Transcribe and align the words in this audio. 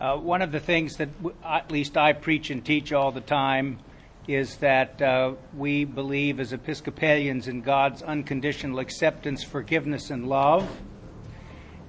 Uh, 0.00 0.16
one 0.16 0.40
of 0.40 0.50
the 0.50 0.60
things 0.60 0.96
that 0.96 1.14
w- 1.22 1.36
at 1.44 1.70
least 1.70 1.98
I 1.98 2.14
preach 2.14 2.48
and 2.48 2.64
teach 2.64 2.90
all 2.90 3.12
the 3.12 3.20
time 3.20 3.80
is 4.26 4.56
that 4.56 5.02
uh, 5.02 5.34
we 5.54 5.84
believe 5.84 6.40
as 6.40 6.54
Episcopalians 6.54 7.48
in 7.48 7.60
God's 7.60 8.00
unconditional 8.00 8.78
acceptance, 8.78 9.44
forgiveness, 9.44 10.08
and 10.08 10.26
love. 10.26 10.66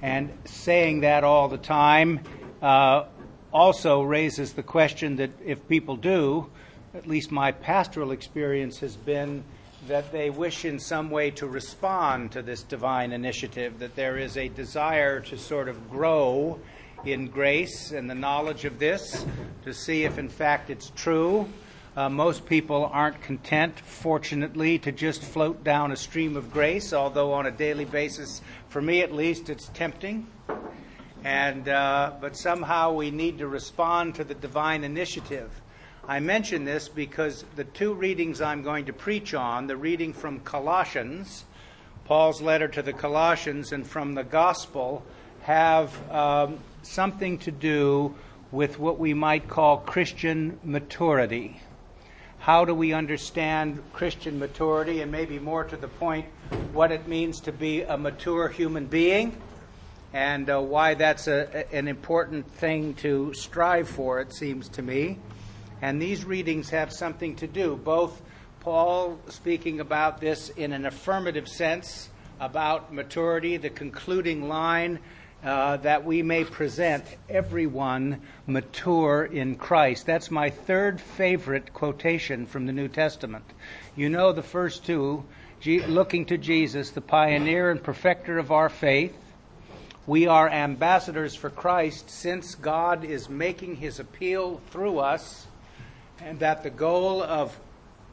And 0.01 0.33
saying 0.43 1.01
that 1.01 1.23
all 1.23 1.47
the 1.47 1.57
time 1.57 2.19
uh, 2.61 3.05
also 3.53 4.01
raises 4.01 4.53
the 4.53 4.63
question 4.63 5.15
that 5.15 5.31
if 5.45 5.65
people 5.69 5.95
do, 5.95 6.49
at 6.93 7.07
least 7.07 7.31
my 7.31 7.53
pastoral 7.53 8.11
experience 8.11 8.79
has 8.79 8.97
been 8.97 9.45
that 9.87 10.11
they 10.11 10.29
wish 10.29 10.65
in 10.65 10.79
some 10.79 11.11
way 11.11 11.31
to 11.31 11.47
respond 11.47 12.33
to 12.33 12.41
this 12.41 12.61
divine 12.61 13.13
initiative, 13.13 13.79
that 13.79 13.95
there 13.95 14.17
is 14.17 14.35
a 14.35 14.49
desire 14.49 15.21
to 15.21 15.37
sort 15.37 15.69
of 15.69 15.89
grow 15.89 16.59
in 17.05 17.27
grace 17.27 17.91
and 17.91 18.09
the 18.09 18.15
knowledge 18.15 18.65
of 18.65 18.79
this, 18.79 19.25
to 19.63 19.73
see 19.73 20.03
if 20.03 20.17
in 20.17 20.29
fact 20.29 20.69
it's 20.69 20.91
true. 20.95 21.47
Uh, 21.95 22.07
most 22.07 22.45
people 22.45 22.89
aren't 22.93 23.21
content, 23.21 23.77
fortunately, 23.79 24.79
to 24.79 24.93
just 24.93 25.21
float 25.21 25.61
down 25.63 25.91
a 25.91 25.95
stream 25.97 26.37
of 26.37 26.51
grace, 26.51 26.93
although 26.93 27.33
on 27.33 27.45
a 27.45 27.51
daily 27.51 27.83
basis, 27.83 28.41
for 28.69 28.81
me 28.81 29.01
at 29.01 29.11
least, 29.11 29.49
it's 29.49 29.67
tempting. 29.73 30.25
And, 31.23 31.67
uh, 31.67 32.13
but 32.21 32.37
somehow 32.37 32.93
we 32.93 33.11
need 33.11 33.39
to 33.39 33.47
respond 33.47 34.15
to 34.15 34.23
the 34.23 34.33
divine 34.33 34.85
initiative. 34.85 35.49
I 36.07 36.19
mention 36.19 36.63
this 36.63 36.87
because 36.87 37.43
the 37.55 37.65
two 37.65 37.93
readings 37.93 38.41
I'm 38.41 38.63
going 38.63 38.85
to 38.85 38.93
preach 38.93 39.33
on, 39.33 39.67
the 39.67 39.77
reading 39.77 40.13
from 40.13 40.39
Colossians, 40.39 41.43
Paul's 42.05 42.41
letter 42.41 42.67
to 42.69 42.81
the 42.81 42.93
Colossians, 42.93 43.71
and 43.71 43.85
from 43.85 44.15
the 44.15 44.23
Gospel, 44.23 45.03
have 45.41 46.11
um, 46.11 46.57
something 46.83 47.37
to 47.39 47.51
do 47.51 48.15
with 48.51 48.79
what 48.79 48.99
we 48.99 49.13
might 49.13 49.47
call 49.47 49.77
Christian 49.77 50.59
maturity. 50.63 51.61
How 52.39 52.65
do 52.65 52.73
we 52.73 52.91
understand 52.91 53.81
Christian 53.93 54.39
maturity, 54.39 55.01
and 55.01 55.11
maybe 55.11 55.39
more 55.39 55.63
to 55.63 55.77
the 55.77 55.87
point, 55.87 56.25
what 56.73 56.91
it 56.91 57.07
means 57.07 57.39
to 57.41 57.51
be 57.51 57.83
a 57.83 57.97
mature 57.97 58.49
human 58.49 58.87
being, 58.87 59.39
and 60.11 60.49
uh, 60.49 60.59
why 60.59 60.95
that's 60.95 61.27
a, 61.27 61.73
an 61.73 61.87
important 61.87 62.51
thing 62.51 62.95
to 62.95 63.33
strive 63.33 63.87
for, 63.87 64.19
it 64.19 64.33
seems 64.33 64.67
to 64.69 64.81
me. 64.81 65.19
And 65.81 66.01
these 66.01 66.25
readings 66.25 66.69
have 66.71 66.91
something 66.91 67.35
to 67.37 67.47
do, 67.47 67.75
both 67.75 68.21
Paul 68.59 69.19
speaking 69.29 69.79
about 69.79 70.19
this 70.19 70.49
in 70.49 70.73
an 70.73 70.85
affirmative 70.85 71.47
sense 71.47 72.09
about 72.39 72.93
maturity, 72.93 73.57
the 73.57 73.69
concluding 73.69 74.47
line 74.47 74.99
uh, 75.43 75.77
that 75.77 76.05
we 76.05 76.21
may 76.21 76.43
present 76.43 77.03
everyone 77.29 78.21
mature 78.45 79.23
in 79.23 79.55
Christ. 79.55 80.05
That's 80.05 80.29
my 80.29 80.49
third 80.49 81.01
favorite 81.01 81.73
quotation 81.73 82.45
from 82.45 82.65
the 82.65 82.73
New 82.73 82.87
Testament. 82.87 83.45
You 83.95 84.09
know 84.09 84.33
the 84.33 84.43
first 84.43 84.85
two, 84.85 85.23
looking 85.65 86.25
to 86.27 86.37
Jesus, 86.37 86.91
the 86.91 87.01
pioneer 87.01 87.71
and 87.71 87.81
perfecter 87.81 88.37
of 88.37 88.51
our 88.51 88.69
faith. 88.69 89.15
We 90.07 90.27
are 90.27 90.49
ambassadors 90.49 91.35
for 91.35 91.49
Christ 91.49 92.09
since 92.09 92.55
God 92.55 93.03
is 93.03 93.29
making 93.29 93.77
his 93.77 93.99
appeal 93.99 94.61
through 94.71 94.99
us 94.99 95.47
and 96.19 96.39
that 96.39 96.63
the 96.63 96.69
goal 96.69 97.23
of 97.23 97.57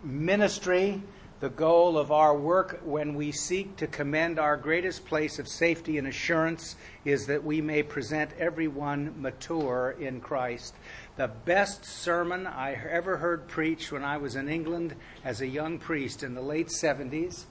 ministry, 0.02 1.02
the 1.41 1.48
goal 1.48 1.97
of 1.97 2.11
our 2.11 2.36
work 2.36 2.81
when 2.84 3.14
we 3.14 3.31
seek 3.31 3.77
to 3.77 3.86
commend 3.86 4.41
our 4.41 4.56
greatest 4.56 5.06
place 5.06 5.39
of 5.39 5.47
safety 5.47 5.97
and 5.97 6.08
assurance 6.08 6.75
is 7.05 7.27
that 7.27 7.44
we 7.44 7.61
may 7.61 7.81
present 7.81 8.31
everyone 8.39 9.14
mature 9.20 9.94
in 10.00 10.20
Christ. 10.20 10.75
The 11.16 11.28
best 11.28 11.84
sermon 11.84 12.47
I 12.47 12.72
ever 12.75 13.19
heard 13.19 13.47
preached 13.47 13.92
when 13.92 14.05
I 14.05 14.16
was 14.16 14.34
in 14.34 14.48
England 14.48 14.97
as 15.25 15.41
a 15.41 15.47
young 15.47 15.78
priest 15.78 16.25
in 16.25 16.34
the 16.34 16.42
late 16.42 16.69
70s 16.69 17.44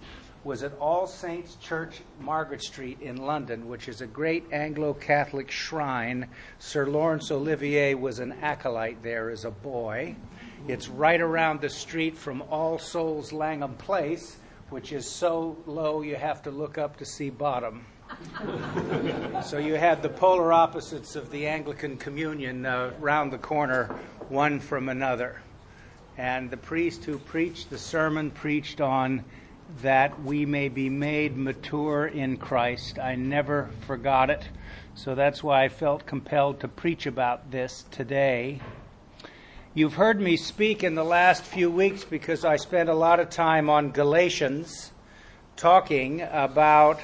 was 0.43 0.63
at 0.63 0.77
All 0.79 1.07
Saints 1.07 1.55
Church, 1.55 2.01
Margaret 2.19 2.61
Street 2.61 2.99
in 3.01 3.17
London, 3.17 3.69
which 3.69 3.87
is 3.87 4.01
a 4.01 4.07
great 4.07 4.43
Anglo 4.51 4.93
Catholic 4.93 5.49
shrine. 5.49 6.27
Sir 6.59 6.87
Laurence 6.87 7.31
Olivier 7.31 7.93
was 7.93 8.19
an 8.19 8.33
acolyte 8.41 9.01
there 9.01 9.29
as 9.29 9.45
a 9.45 9.51
boy. 9.51 10.15
It's 10.67 10.89
right 10.89 11.21
around 11.21 11.61
the 11.61 11.69
street 11.69 12.17
from 12.17 12.41
All 12.49 12.77
Souls 12.77 13.31
Langham 13.31 13.75
Place, 13.75 14.37
which 14.69 14.91
is 14.91 15.09
so 15.09 15.55
low 15.65 16.01
you 16.01 16.15
have 16.15 16.41
to 16.43 16.51
look 16.51 16.77
up 16.77 16.97
to 16.97 17.05
see 17.05 17.29
bottom. 17.29 17.85
so 19.43 19.59
you 19.59 19.75
had 19.75 20.01
the 20.01 20.09
polar 20.09 20.51
opposites 20.51 21.15
of 21.15 21.31
the 21.31 21.47
Anglican 21.47 21.95
Communion 21.95 22.65
uh, 22.65 22.91
round 22.99 23.31
the 23.31 23.37
corner, 23.37 23.95
one 24.27 24.59
from 24.59 24.89
another. 24.89 25.41
And 26.17 26.49
the 26.49 26.57
priest 26.57 27.05
who 27.05 27.17
preached 27.17 27.69
the 27.69 27.77
sermon 27.77 28.31
preached 28.31 28.81
on 28.81 29.23
that 29.81 30.21
we 30.23 30.45
may 30.45 30.67
be 30.67 30.89
made 30.89 31.37
mature 31.37 32.07
in 32.07 32.37
Christ. 32.37 32.99
I 32.99 33.15
never 33.15 33.69
forgot 33.81 34.29
it. 34.29 34.43
So 34.95 35.15
that's 35.15 35.43
why 35.43 35.63
I 35.63 35.69
felt 35.69 36.05
compelled 36.05 36.59
to 36.61 36.67
preach 36.67 37.05
about 37.05 37.51
this 37.51 37.85
today. 37.91 38.59
You've 39.77 39.93
heard 39.93 40.19
me 40.19 40.37
speak 40.37 40.83
in 40.83 40.95
the 40.95 41.03
last 41.03 41.43
few 41.43 41.69
weeks 41.69 42.03
because 42.03 42.43
I 42.43 42.55
spent 42.55 42.89
a 42.89 42.95
lot 42.95 43.19
of 43.19 43.29
time 43.29 43.69
on 43.69 43.91
Galatians 43.91 44.91
talking 45.55 46.23
about 46.23 46.99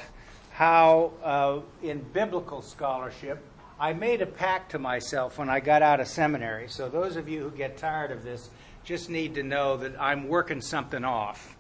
how, 0.54 1.12
uh, 1.24 1.60
in 1.84 2.00
biblical 2.00 2.64
scholarship, 2.64 3.46
I 3.80 3.94
made 3.94 4.24
a 4.24 4.26
pact 4.26 4.72
to 4.72 4.80
myself 4.80 5.38
when 5.38 5.52
I 5.52 5.60
got 5.60 5.84
out 5.84 6.00
of 6.00 6.08
seminary. 6.08 6.68
So, 6.68 6.90
those 6.90 7.16
of 7.16 7.30
you 7.30 7.42
who 7.44 7.52
get 7.52 7.78
tired 7.78 8.10
of 8.10 8.24
this 8.24 8.50
just 8.84 9.08
need 9.08 9.36
to 9.36 9.44
know 9.44 9.78
that 9.78 9.94
I'm 10.02 10.28
working 10.28 10.60
something 10.60 11.06
off. 11.06 11.56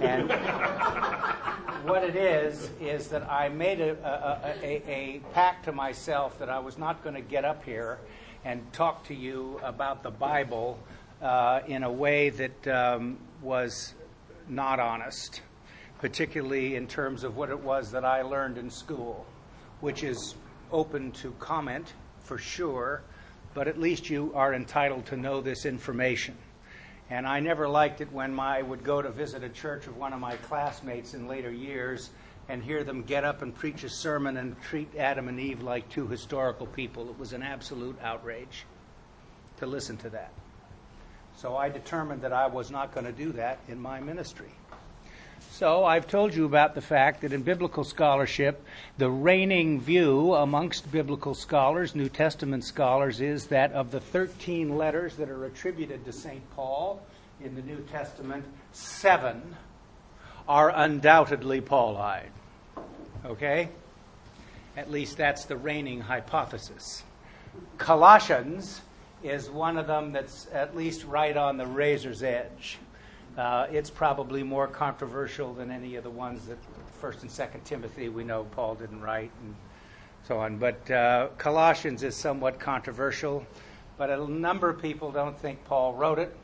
And 0.00 0.30
what 1.86 2.04
it 2.04 2.16
is, 2.16 2.70
is 2.80 3.08
that 3.08 3.30
I 3.30 3.50
made 3.50 3.82
a, 3.82 3.98
a, 4.02 4.66
a, 4.66 4.90
a 4.90 5.20
pact 5.34 5.66
to 5.66 5.72
myself 5.72 6.38
that 6.38 6.48
I 6.48 6.58
was 6.58 6.78
not 6.78 7.04
going 7.04 7.16
to 7.16 7.20
get 7.20 7.44
up 7.44 7.62
here 7.64 7.98
and 8.44 8.72
talk 8.72 9.04
to 9.04 9.14
you 9.14 9.58
about 9.62 10.02
the 10.02 10.10
Bible 10.10 10.78
uh, 11.22 11.60
in 11.66 11.82
a 11.82 11.90
way 11.90 12.28
that 12.30 12.68
um, 12.68 13.18
was 13.42 13.94
not 14.48 14.78
honest, 14.78 15.40
particularly 15.98 16.76
in 16.76 16.86
terms 16.86 17.24
of 17.24 17.36
what 17.36 17.48
it 17.48 17.58
was 17.58 17.90
that 17.92 18.04
I 18.04 18.22
learned 18.22 18.58
in 18.58 18.68
school, 18.70 19.24
which 19.80 20.04
is 20.04 20.34
open 20.70 21.12
to 21.12 21.32
comment 21.38 21.94
for 22.20 22.36
sure, 22.36 23.02
but 23.54 23.68
at 23.68 23.80
least 23.80 24.10
you 24.10 24.32
are 24.34 24.52
entitled 24.52 25.06
to 25.06 25.16
know 25.16 25.40
this 25.40 25.64
information. 25.64 26.36
And 27.10 27.26
I 27.26 27.40
never 27.40 27.68
liked 27.68 28.00
it 28.00 28.12
when 28.12 28.34
my, 28.34 28.58
I 28.58 28.62
would 28.62 28.82
go 28.82 29.00
to 29.00 29.10
visit 29.10 29.42
a 29.42 29.48
church 29.48 29.86
of 29.86 29.96
one 29.96 30.12
of 30.12 30.20
my 30.20 30.36
classmates 30.36 31.14
in 31.14 31.28
later 31.28 31.50
years 31.50 32.10
and 32.48 32.62
hear 32.62 32.84
them 32.84 33.02
get 33.02 33.24
up 33.24 33.42
and 33.42 33.54
preach 33.54 33.84
a 33.84 33.88
sermon 33.88 34.36
and 34.36 34.60
treat 34.62 34.94
Adam 34.96 35.28
and 35.28 35.40
Eve 35.40 35.62
like 35.62 35.88
two 35.88 36.06
historical 36.06 36.66
people. 36.66 37.08
It 37.08 37.18
was 37.18 37.32
an 37.32 37.42
absolute 37.42 37.98
outrage 38.02 38.64
to 39.58 39.66
listen 39.66 39.96
to 39.98 40.10
that. 40.10 40.32
So 41.36 41.56
I 41.56 41.68
determined 41.68 42.22
that 42.22 42.32
I 42.32 42.46
was 42.46 42.70
not 42.70 42.94
going 42.94 43.06
to 43.06 43.12
do 43.12 43.32
that 43.32 43.58
in 43.68 43.80
my 43.80 44.00
ministry. 44.00 44.50
So 45.50 45.84
I've 45.84 46.08
told 46.08 46.34
you 46.34 46.46
about 46.46 46.74
the 46.74 46.80
fact 46.80 47.20
that 47.20 47.32
in 47.32 47.42
biblical 47.42 47.84
scholarship, 47.84 48.64
the 48.98 49.10
reigning 49.10 49.80
view 49.80 50.34
amongst 50.34 50.90
biblical 50.90 51.34
scholars, 51.34 51.94
New 51.94 52.08
Testament 52.08 52.64
scholars, 52.64 53.20
is 53.20 53.46
that 53.46 53.72
of 53.72 53.90
the 53.90 54.00
13 54.00 54.76
letters 54.76 55.16
that 55.16 55.28
are 55.28 55.44
attributed 55.44 56.04
to 56.04 56.12
St. 56.12 56.42
Paul 56.56 57.00
in 57.40 57.54
the 57.54 57.62
New 57.62 57.80
Testament, 57.92 58.44
seven 58.72 59.56
are 60.48 60.72
undoubtedly 60.74 61.60
Pauline. 61.60 62.30
Okay? 63.24 63.68
At 64.76 64.90
least 64.90 65.16
that's 65.16 65.44
the 65.44 65.56
reigning 65.56 66.00
hypothesis. 66.00 67.04
Colossians 67.78 68.82
is 69.22 69.48
one 69.48 69.78
of 69.78 69.86
them 69.86 70.12
that's 70.12 70.48
at 70.52 70.76
least 70.76 71.04
right 71.04 71.36
on 71.36 71.56
the 71.56 71.66
razor's 71.66 72.22
edge. 72.22 72.78
Uh, 73.38 73.66
it's 73.70 73.90
probably 73.90 74.42
more 74.42 74.66
controversial 74.66 75.54
than 75.54 75.70
any 75.70 75.96
of 75.96 76.04
the 76.04 76.10
ones 76.10 76.46
that 76.46 76.58
First 77.00 77.22
and 77.22 77.30
Second 77.30 77.64
Timothy 77.64 78.08
we 78.08 78.24
know 78.24 78.44
Paul 78.44 78.74
didn't 78.74 79.00
write 79.00 79.30
and 79.42 79.54
so 80.26 80.38
on. 80.38 80.58
But 80.58 80.90
uh, 80.90 81.28
Colossians 81.38 82.02
is 82.02 82.14
somewhat 82.14 82.58
controversial. 82.58 83.46
But 83.96 84.10
a 84.10 84.26
number 84.26 84.68
of 84.68 84.82
people 84.82 85.12
don't 85.12 85.38
think 85.38 85.64
Paul 85.64 85.94
wrote 85.94 86.18
it, 86.18 86.34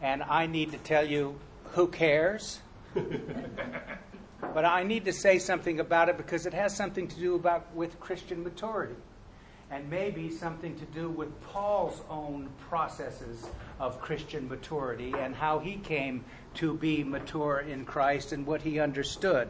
and 0.00 0.22
I 0.22 0.46
need 0.46 0.72
to 0.72 0.78
tell 0.78 1.06
you, 1.06 1.38
who 1.72 1.86
cares? 1.88 2.60
but 4.54 4.64
I 4.64 4.84
need 4.84 5.04
to 5.06 5.12
say 5.12 5.40
something 5.40 5.80
about 5.80 6.08
it 6.08 6.16
because 6.16 6.46
it 6.46 6.54
has 6.54 6.74
something 6.74 7.08
to 7.08 7.16
do 7.16 7.34
about 7.34 7.74
with 7.74 7.98
Christian 7.98 8.44
maturity 8.44 8.94
and 9.70 9.90
maybe 9.90 10.30
something 10.30 10.78
to 10.78 10.84
do 10.86 11.10
with 11.10 11.28
Paul's 11.42 12.00
own 12.08 12.48
processes 12.68 13.44
of 13.80 14.00
Christian 14.00 14.48
maturity 14.48 15.12
and 15.18 15.34
how 15.34 15.58
he 15.58 15.76
came 15.78 16.24
to 16.54 16.74
be 16.74 17.02
mature 17.02 17.64
in 17.68 17.84
Christ 17.84 18.32
and 18.32 18.46
what 18.46 18.62
he 18.62 18.78
understood. 18.78 19.48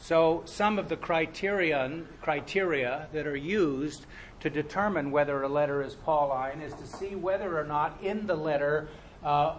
So 0.00 0.42
some 0.44 0.78
of 0.78 0.90
the 0.90 0.96
criterion 0.96 2.06
criteria 2.20 3.08
that 3.12 3.26
are 3.26 3.36
used 3.36 4.04
to 4.40 4.50
determine 4.50 5.10
whether 5.10 5.42
a 5.42 5.48
letter 5.48 5.82
is 5.82 5.94
Pauline 5.94 6.60
is 6.60 6.74
to 6.74 6.86
see 6.86 7.14
whether 7.14 7.58
or 7.58 7.64
not 7.64 7.98
in 8.02 8.26
the 8.26 8.36
letter 8.36 8.88
uh, 9.24 9.56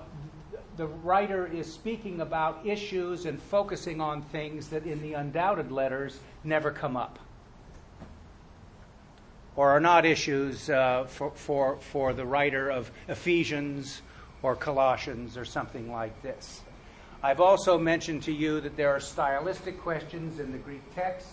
the 0.79 0.87
writer 0.87 1.45
is 1.45 1.69
speaking 1.69 2.21
about 2.21 2.65
issues 2.65 3.25
and 3.25 3.41
focusing 3.41 3.99
on 3.99 4.21
things 4.21 4.69
that 4.69 4.85
in 4.85 5.01
the 5.01 5.11
undoubted 5.11 5.73
letters 5.73 6.17
never 6.45 6.71
come 6.71 6.95
up 6.95 7.19
or 9.57 9.71
are 9.71 9.81
not 9.81 10.05
issues 10.05 10.69
uh, 10.69 11.03
for, 11.03 11.31
for, 11.31 11.75
for 11.81 12.13
the 12.13 12.25
writer 12.25 12.69
of 12.71 12.89
Ephesians 13.09 14.01
or 14.41 14.55
Colossians 14.55 15.35
or 15.35 15.43
something 15.43 15.91
like 15.91 16.21
this. 16.21 16.61
I've 17.21 17.41
also 17.41 17.77
mentioned 17.77 18.23
to 18.23 18.31
you 18.31 18.61
that 18.61 18.77
there 18.77 18.95
are 18.95 19.01
stylistic 19.01 19.81
questions 19.81 20.39
in 20.39 20.53
the 20.53 20.57
Greek 20.59 20.95
text 20.95 21.27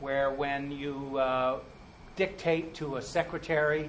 where 0.00 0.30
when 0.30 0.70
you 0.70 1.16
uh, 1.16 1.60
dictate 2.14 2.74
to 2.74 2.96
a 2.96 3.02
secretary, 3.02 3.88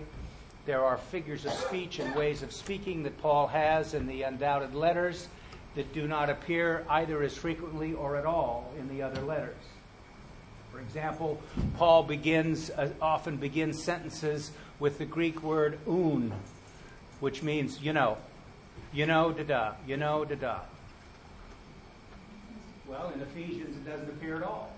there 0.67 0.83
are 0.83 0.97
figures 0.97 1.45
of 1.45 1.53
speech 1.53 1.97
and 1.99 2.13
ways 2.13 2.43
of 2.43 2.51
speaking 2.51 3.03
that 3.03 3.17
Paul 3.21 3.47
has 3.47 3.93
in 3.93 4.05
the 4.05 4.23
undoubted 4.23 4.75
letters 4.75 5.29
that 5.75 5.93
do 5.93 6.07
not 6.09 6.29
appear 6.29 6.85
either 6.89 7.23
as 7.23 7.35
frequently 7.37 7.93
or 7.93 8.17
at 8.17 8.25
all 8.25 8.73
in 8.77 8.89
the 8.89 9.01
other 9.01 9.21
letters. 9.21 9.55
For 10.69 10.81
example, 10.81 11.41
Paul 11.77 12.03
begins 12.03 12.69
uh, 12.69 12.89
often 13.01 13.37
begins 13.37 13.81
sentences 13.83 14.51
with 14.77 14.97
the 14.97 15.05
Greek 15.05 15.41
word 15.41 15.79
un, 15.87 16.33
which 17.21 17.41
means 17.41 17.81
you 17.81 17.93
know, 17.93 18.17
you 18.91 19.05
know, 19.05 19.31
da 19.31 19.43
da, 19.43 19.73
you 19.87 19.95
know, 19.95 20.25
da 20.25 20.35
da. 20.35 20.59
Well, 22.85 23.09
in 23.15 23.21
Ephesians 23.21 23.77
it 23.77 23.89
doesn't 23.89 24.09
appear 24.09 24.35
at 24.35 24.43
all, 24.43 24.73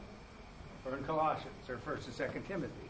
or 0.85 0.95
in 0.95 1.03
Colossians, 1.03 1.67
or 1.67 1.77
First 1.77 2.05
and 2.05 2.15
Second 2.15 2.47
Timothy. 2.47 2.89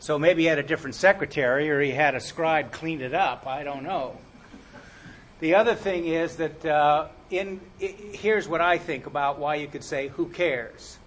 So 0.00 0.18
maybe 0.18 0.42
he 0.42 0.48
had 0.48 0.58
a 0.58 0.62
different 0.62 0.96
secretary, 0.96 1.70
or 1.70 1.80
he 1.80 1.90
had 1.90 2.14
a 2.14 2.20
scribe 2.20 2.72
clean 2.72 3.02
it 3.02 3.14
up. 3.14 3.46
I 3.46 3.62
don't 3.64 3.84
know. 3.84 4.16
The 5.40 5.54
other 5.54 5.74
thing 5.74 6.06
is 6.06 6.36
that 6.36 6.64
uh, 6.64 7.08
in 7.30 7.60
it, 7.78 8.16
here's 8.16 8.48
what 8.48 8.62
I 8.62 8.78
think 8.78 9.06
about 9.06 9.38
why 9.38 9.56
you 9.56 9.68
could 9.68 9.84
say, 9.84 10.08
"Who 10.08 10.26
cares?" 10.26 10.98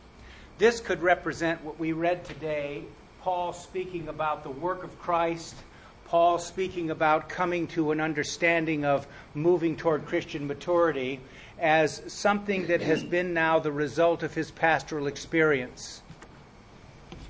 This 0.60 0.80
could 0.80 1.02
represent 1.02 1.64
what 1.64 1.80
we 1.80 1.92
read 1.92 2.24
today 2.24 2.84
Paul 3.24 3.54
speaking 3.54 4.10
about 4.10 4.44
the 4.44 4.52
work 4.52 4.84
of 4.84 5.00
Christ, 5.00 5.56
Paul 6.06 6.38
speaking 6.38 6.92
about 6.92 7.30
coming 7.30 7.66
to 7.70 7.92
an 7.92 8.00
understanding 8.00 8.86
of 8.86 9.08
moving 9.34 9.76
toward 9.76 10.06
Christian 10.06 10.46
maturity 10.46 11.20
as 11.58 12.04
something 12.14 12.68
that 12.68 12.82
has 12.82 13.04
been 13.04 13.34
now 13.34 13.58
the 13.58 13.72
result 13.72 14.22
of 14.22 14.36
his 14.36 14.52
pastoral 14.52 15.08
experience. 15.08 16.03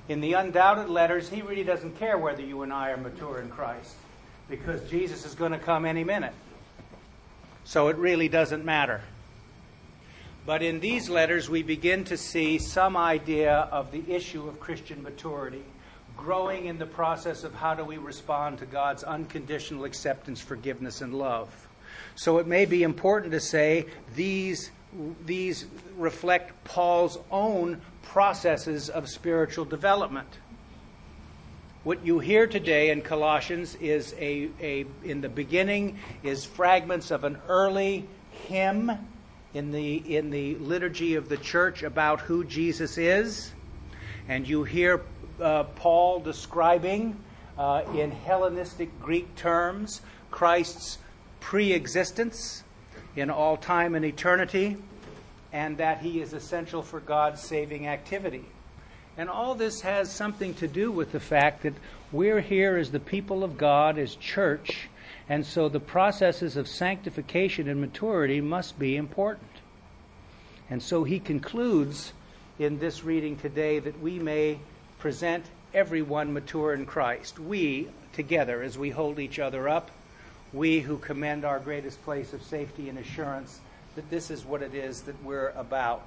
In 0.08 0.20
the 0.20 0.34
undoubted 0.34 0.90
letters, 0.90 1.30
he 1.30 1.40
really 1.42 1.64
doesn't 1.64 1.98
care 1.98 2.18
whether 2.18 2.42
you 2.42 2.62
and 2.62 2.72
I 2.72 2.90
are 2.90 2.96
mature 2.96 3.40
in 3.40 3.48
Christ 3.48 3.94
because 4.48 4.82
Jesus 4.90 5.24
is 5.24 5.34
going 5.34 5.52
to 5.52 5.58
come 5.58 5.86
any 5.86 6.04
minute. 6.04 6.34
So 7.64 7.88
it 7.88 7.96
really 7.96 8.28
doesn't 8.28 8.64
matter. 8.64 9.00
But 10.44 10.62
in 10.62 10.80
these 10.80 11.08
letters, 11.08 11.48
we 11.48 11.62
begin 11.62 12.04
to 12.04 12.18
see 12.18 12.58
some 12.58 12.98
idea 12.98 13.54
of 13.72 13.92
the 13.92 14.04
issue 14.06 14.46
of 14.46 14.60
Christian 14.60 15.02
maturity, 15.02 15.64
growing 16.18 16.66
in 16.66 16.76
the 16.76 16.86
process 16.86 17.42
of 17.42 17.54
how 17.54 17.74
do 17.74 17.82
we 17.82 17.96
respond 17.96 18.58
to 18.58 18.66
God's 18.66 19.02
unconditional 19.04 19.84
acceptance, 19.84 20.40
forgiveness, 20.40 21.00
and 21.00 21.14
love. 21.14 21.66
So 22.14 22.36
it 22.36 22.46
may 22.46 22.66
be 22.66 22.82
important 22.82 23.32
to 23.32 23.40
say 23.40 23.86
these, 24.14 24.70
these 25.24 25.66
reflect 25.96 26.64
Paul's 26.64 27.18
own 27.30 27.80
processes 28.02 28.88
of 28.88 29.08
spiritual 29.08 29.64
development. 29.64 30.38
What 31.82 32.04
you 32.06 32.18
hear 32.18 32.46
today 32.46 32.90
in 32.90 33.02
Colossians 33.02 33.74
is 33.74 34.14
a, 34.18 34.48
a 34.60 34.86
in 35.04 35.20
the 35.20 35.28
beginning 35.28 35.98
is 36.22 36.44
fragments 36.44 37.10
of 37.10 37.24
an 37.24 37.38
early 37.48 38.08
hymn 38.48 38.90
in 39.52 39.70
the, 39.70 40.16
in 40.16 40.30
the 40.30 40.56
liturgy 40.56 41.14
of 41.14 41.28
the 41.28 41.36
church 41.36 41.82
about 41.82 42.20
who 42.20 42.44
Jesus 42.44 42.98
is. 42.98 43.52
And 44.28 44.48
you 44.48 44.64
hear 44.64 45.02
uh, 45.40 45.64
Paul 45.64 46.20
describing 46.20 47.16
uh, 47.56 47.82
in 47.94 48.10
Hellenistic 48.10 49.00
Greek 49.00 49.34
terms 49.36 50.00
Christ's 50.30 50.98
pre 51.40 51.72
existence 51.72 52.63
in 53.16 53.30
all 53.30 53.56
time 53.56 53.94
and 53.94 54.04
eternity, 54.04 54.76
and 55.52 55.76
that 55.78 56.00
he 56.00 56.20
is 56.20 56.32
essential 56.32 56.82
for 56.82 57.00
God's 57.00 57.40
saving 57.40 57.86
activity. 57.86 58.44
And 59.16 59.30
all 59.30 59.54
this 59.54 59.80
has 59.82 60.10
something 60.10 60.54
to 60.54 60.66
do 60.66 60.90
with 60.90 61.12
the 61.12 61.20
fact 61.20 61.62
that 61.62 61.74
we're 62.10 62.40
here 62.40 62.76
as 62.76 62.90
the 62.90 63.00
people 63.00 63.44
of 63.44 63.56
God, 63.56 63.98
as 63.98 64.16
church, 64.16 64.88
and 65.28 65.46
so 65.46 65.68
the 65.68 65.80
processes 65.80 66.56
of 66.56 66.68
sanctification 66.68 67.68
and 67.68 67.80
maturity 67.80 68.40
must 68.40 68.78
be 68.78 68.96
important. 68.96 69.50
And 70.68 70.82
so 70.82 71.04
he 71.04 71.20
concludes 71.20 72.12
in 72.58 72.78
this 72.78 73.04
reading 73.04 73.36
today 73.36 73.78
that 73.78 74.00
we 74.00 74.18
may 74.18 74.58
present 74.98 75.44
everyone 75.72 76.32
mature 76.32 76.72
in 76.72 76.86
Christ. 76.86 77.38
We, 77.38 77.88
together, 78.12 78.62
as 78.62 78.78
we 78.78 78.90
hold 78.90 79.18
each 79.18 79.38
other 79.38 79.68
up, 79.68 79.90
we 80.54 80.78
who 80.78 80.96
commend 80.98 81.44
our 81.44 81.58
greatest 81.58 82.02
place 82.04 82.32
of 82.32 82.42
safety 82.42 82.88
and 82.88 82.98
assurance 82.98 83.60
that 83.96 84.08
this 84.08 84.30
is 84.30 84.44
what 84.44 84.62
it 84.62 84.74
is 84.74 85.02
that 85.02 85.22
we're 85.24 85.50
about. 85.50 86.06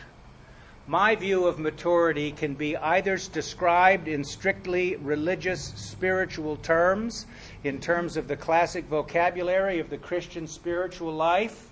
My 0.88 1.16
view 1.16 1.48
of 1.48 1.60
maturity 1.60 2.32
can 2.32 2.54
be 2.54 2.78
either 2.78 3.18
described 3.18 4.08
in 4.08 4.24
strictly 4.24 4.96
religious, 4.96 5.62
spiritual 5.76 6.56
terms, 6.56 7.26
in 7.66 7.82
terms 7.82 8.16
of 8.16 8.30
the 8.30 8.38
classic 8.38 8.86
vocabulary 8.86 9.80
of 9.80 9.90
the 9.90 9.98
Christian 9.98 10.48
spiritual 10.48 11.14
life, 11.14 11.70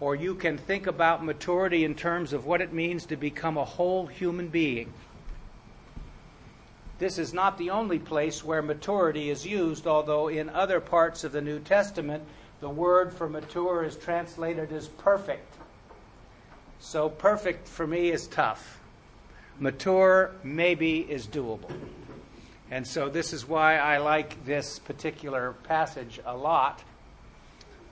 or 0.00 0.16
you 0.16 0.34
can 0.34 0.58
think 0.58 0.88
about 0.88 1.24
maturity 1.24 1.84
in 1.84 1.94
terms 1.94 2.32
of 2.32 2.46
what 2.46 2.60
it 2.60 2.72
means 2.72 3.06
to 3.06 3.16
become 3.16 3.56
a 3.56 3.64
whole 3.64 4.06
human 4.06 4.48
being. 4.48 4.92
This 6.98 7.18
is 7.18 7.32
not 7.32 7.58
the 7.58 7.70
only 7.70 7.98
place 7.98 8.42
where 8.42 8.60
maturity 8.60 9.30
is 9.30 9.46
used, 9.46 9.86
although 9.86 10.28
in 10.28 10.48
other 10.48 10.80
parts 10.80 11.22
of 11.22 11.30
the 11.30 11.40
New 11.40 11.60
Testament, 11.60 12.24
the 12.60 12.68
word 12.68 13.12
for 13.12 13.28
mature 13.28 13.84
is 13.84 13.96
translated 13.96 14.72
as 14.72 14.88
perfect. 14.88 15.54
So, 16.80 17.08
perfect 17.08 17.68
for 17.68 17.86
me 17.86 18.10
is 18.10 18.26
tough. 18.26 18.80
Mature, 19.60 20.32
maybe, 20.42 21.00
is 21.00 21.26
doable. 21.26 21.70
And 22.70 22.86
so, 22.86 23.08
this 23.08 23.32
is 23.32 23.46
why 23.46 23.76
I 23.76 23.98
like 23.98 24.44
this 24.44 24.80
particular 24.80 25.52
passage 25.64 26.20
a 26.24 26.36
lot. 26.36 26.82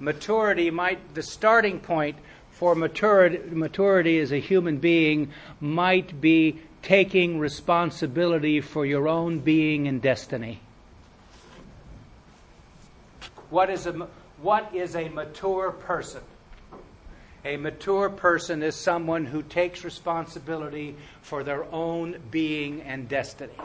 Maturity 0.00 0.71
might, 0.71 1.14
the 1.14 1.23
starting 1.23 1.78
point 1.78 2.16
for 2.50 2.75
maturity, 2.75 3.38
maturity 3.50 4.19
as 4.19 4.33
a 4.33 4.40
human 4.40 4.78
being 4.78 5.30
might 5.61 6.21
be 6.21 6.61
taking 6.87 7.40
responsibility 7.40 8.61
for 8.61 8.87
your 8.87 9.09
own 9.09 9.40
being 9.40 9.88
and 9.88 10.00
destiny. 10.00 10.61
What 13.50 13.71
is 13.71 13.88
a, 13.88 14.09
what 14.40 14.73
is 14.73 14.95
a 14.95 15.09
mature 15.09 15.73
person? 15.73 16.21
A 17.45 17.57
mature 17.57 18.09
person 18.09 18.62
is 18.62 18.76
someone 18.76 19.25
who 19.26 19.43
takes 19.43 19.83
responsibility 19.83 20.95
for 21.23 21.43
their 21.43 21.64
own 21.73 22.21
being 22.31 22.83
and 22.83 23.09
destiny. 23.09 23.59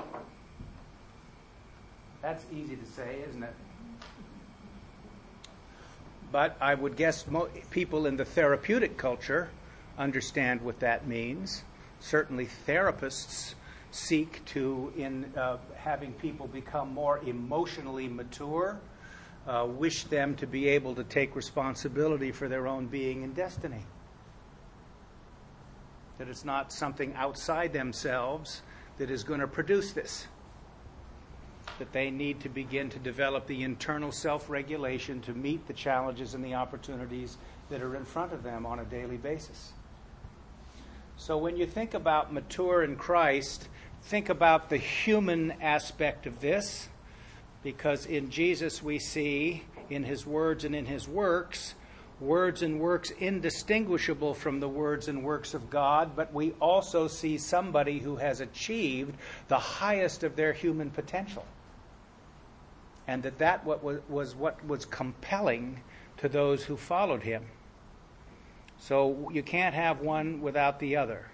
That's 2.23 2.43
easy 2.51 2.75
to 2.75 2.85
say, 2.87 3.19
isn't 3.29 3.43
it? 3.43 3.53
But 6.31 6.57
I 6.59 6.73
would 6.73 6.95
guess 6.95 7.27
mo- 7.27 7.49
people 7.69 8.07
in 8.07 8.17
the 8.17 8.25
therapeutic 8.25 8.97
culture 8.97 9.51
understand 9.95 10.63
what 10.63 10.79
that 10.79 11.05
means 11.05 11.61
certainly 12.01 12.47
therapists 12.67 13.53
seek 13.91 14.43
to, 14.45 14.91
in 14.97 15.25
uh, 15.37 15.57
having 15.75 16.13
people 16.13 16.47
become 16.47 16.93
more 16.93 17.19
emotionally 17.25 18.07
mature, 18.07 18.79
uh, 19.47 19.67
wish 19.69 20.05
them 20.05 20.35
to 20.35 20.47
be 20.47 20.67
able 20.67 20.95
to 20.95 21.03
take 21.03 21.35
responsibility 21.35 22.31
for 22.31 22.47
their 22.47 22.67
own 22.67 22.87
being 22.87 23.23
and 23.23 23.35
destiny. 23.35 23.83
That 26.17 26.27
it's 26.27 26.45
not 26.45 26.71
something 26.71 27.13
outside 27.15 27.73
themselves 27.73 28.61
that 28.97 29.09
is 29.09 29.23
going 29.23 29.39
to 29.39 29.47
produce 29.47 29.93
this. 29.93 30.27
That 31.79 31.91
they 31.91 32.11
need 32.11 32.39
to 32.41 32.49
begin 32.49 32.89
to 32.89 32.99
develop 32.99 33.47
the 33.47 33.63
internal 33.63 34.11
self 34.11 34.49
regulation 34.49 35.21
to 35.21 35.33
meet 35.33 35.65
the 35.67 35.73
challenges 35.73 36.35
and 36.35 36.43
the 36.43 36.53
opportunities 36.53 37.37
that 37.69 37.81
are 37.81 37.95
in 37.95 38.05
front 38.05 38.33
of 38.33 38.43
them 38.43 38.65
on 38.65 38.79
a 38.79 38.85
daily 38.85 39.17
basis. 39.17 39.73
So 41.21 41.37
when 41.37 41.55
you 41.55 41.67
think 41.67 41.93
about 41.93 42.33
mature 42.33 42.81
in 42.81 42.95
Christ, 42.95 43.69
think 44.01 44.29
about 44.29 44.71
the 44.71 44.77
human 44.77 45.51
aspect 45.61 46.25
of 46.25 46.39
this, 46.39 46.89
because 47.61 48.07
in 48.07 48.31
Jesus 48.31 48.81
we 48.81 48.97
see, 48.97 49.63
in 49.91 50.03
his 50.03 50.25
words 50.25 50.65
and 50.65 50.75
in 50.75 50.87
his 50.87 51.07
works, 51.07 51.75
words 52.19 52.63
and 52.63 52.79
works 52.79 53.11
indistinguishable 53.11 54.33
from 54.33 54.59
the 54.59 54.67
words 54.67 55.07
and 55.09 55.23
works 55.23 55.53
of 55.53 55.69
God, 55.69 56.15
but 56.15 56.33
we 56.33 56.53
also 56.59 57.07
see 57.07 57.37
somebody 57.37 57.99
who 57.99 58.15
has 58.15 58.41
achieved 58.41 59.15
the 59.47 59.59
highest 59.59 60.23
of 60.23 60.35
their 60.35 60.53
human 60.53 60.89
potential. 60.89 61.45
and 63.07 63.21
that 63.21 63.37
that 63.37 63.63
was 63.63 64.35
what 64.35 64.65
was 64.65 64.85
compelling 64.85 65.81
to 66.17 66.27
those 66.27 66.63
who 66.63 66.75
followed 66.75 67.21
him. 67.21 67.45
So 68.81 69.29
you 69.31 69.43
can't 69.43 69.75
have 69.75 70.01
one 70.01 70.41
without 70.41 70.79
the 70.79 70.97
other. 70.97 71.27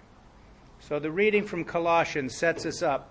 So 0.81 0.99
the 0.99 1.09
reading 1.09 1.45
from 1.45 1.63
Colossians 1.63 2.35
sets 2.35 2.65
us 2.65 2.83
up 2.83 3.09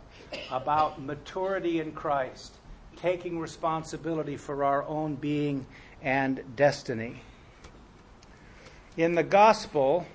about 0.51 1.01
maturity 1.01 1.81
in 1.81 1.93
Christ, 1.93 2.53
taking 2.97 3.39
responsibility 3.39 4.37
for 4.37 4.63
our 4.63 4.85
own 4.85 5.15
being 5.15 5.65
and 6.03 6.43
destiny. 6.55 7.23
In 8.99 9.15
the 9.15 9.23
gospel, 9.23 10.07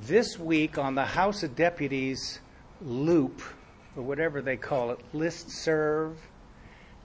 this 0.00 0.38
week 0.38 0.78
on 0.78 0.94
the 0.94 1.04
House 1.04 1.42
of 1.42 1.56
Deputies 1.56 2.38
loop, 2.80 3.42
or 3.96 4.04
whatever 4.04 4.40
they 4.42 4.56
call 4.56 4.92
it, 4.92 5.00
list 5.12 5.50
serve, 5.50 6.16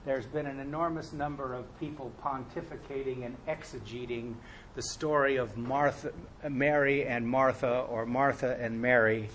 there's 0.04 0.26
been 0.26 0.46
an 0.46 0.60
enormous 0.60 1.12
number 1.12 1.54
of 1.54 1.64
people 1.78 2.12
pontificating 2.22 3.24
and 3.24 3.36
exegeting 3.48 4.34
the 4.74 4.82
story 4.82 5.36
of 5.36 5.56
Martha, 5.56 6.12
Mary 6.48 7.06
and 7.06 7.26
Martha, 7.28 7.86
or 7.88 8.06
Martha 8.06 8.56
and 8.58 8.80
Mary. 8.80 9.28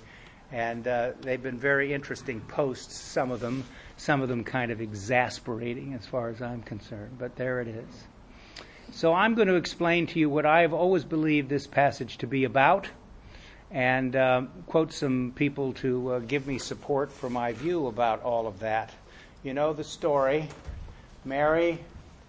And 0.52 0.88
uh, 0.88 1.12
they've 1.22 1.42
been 1.42 1.60
very 1.60 1.94
interesting 1.94 2.42
posts, 2.42 2.98
some 2.98 3.32
of 3.32 3.40
them, 3.40 3.66
some 3.98 4.22
of 4.22 4.30
them 4.30 4.44
kind 4.44 4.72
of 4.72 4.82
exasperating 4.82 5.94
as 5.94 6.06
far 6.06 6.30
as 6.30 6.42
I'm 6.42 6.64
concerned, 6.64 7.18
but 7.20 7.36
there 7.36 7.60
it 7.62 7.68
is. 7.68 8.08
So 8.92 9.14
I'm 9.14 9.36
going 9.36 9.50
to 9.50 9.56
explain 9.56 10.08
to 10.08 10.20
you 10.20 10.30
what 10.30 10.46
I've 10.46 10.74
always 10.74 11.04
believed 11.04 11.50
this 11.50 11.68
passage 11.68 12.18
to 12.20 12.28
be 12.28 12.46
about 12.46 12.88
and 13.70 14.16
um, 14.16 14.50
quote 14.66 14.94
some 14.94 15.34
people 15.36 15.74
to 15.74 16.14
uh, 16.14 16.20
give 16.20 16.48
me 16.48 16.58
support 16.58 17.12
for 17.12 17.30
my 17.30 17.52
view 17.52 17.88
about 17.88 18.24
all 18.24 18.48
of 18.48 18.60
that. 18.60 18.94
You 19.44 19.54
know 19.54 19.74
the 19.74 19.84
story. 19.84 20.48
Mary 21.26 21.80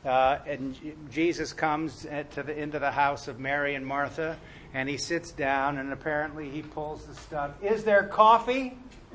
uh, 0.05 0.39
and 0.47 0.77
Jesus 1.11 1.53
comes 1.53 2.07
to 2.33 2.43
the 2.43 2.57
into 2.57 2.79
the 2.79 2.91
house 2.91 3.29
of 3.29 3.39
Mary 3.39 3.75
and 3.75 3.85
Martha, 3.85 4.37
and 4.73 4.89
he 4.89 4.97
sits 4.97 5.33
down, 5.33 5.79
and 5.79 5.93
apparently 5.93 6.49
he 6.49 6.63
pulls 6.63 7.05
the 7.07 7.15
stuff. 7.15 7.51
Is 7.63 7.85
there 7.85 8.05
coffee? 8.05 8.79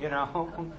you 0.00 0.08
know. 0.10 0.72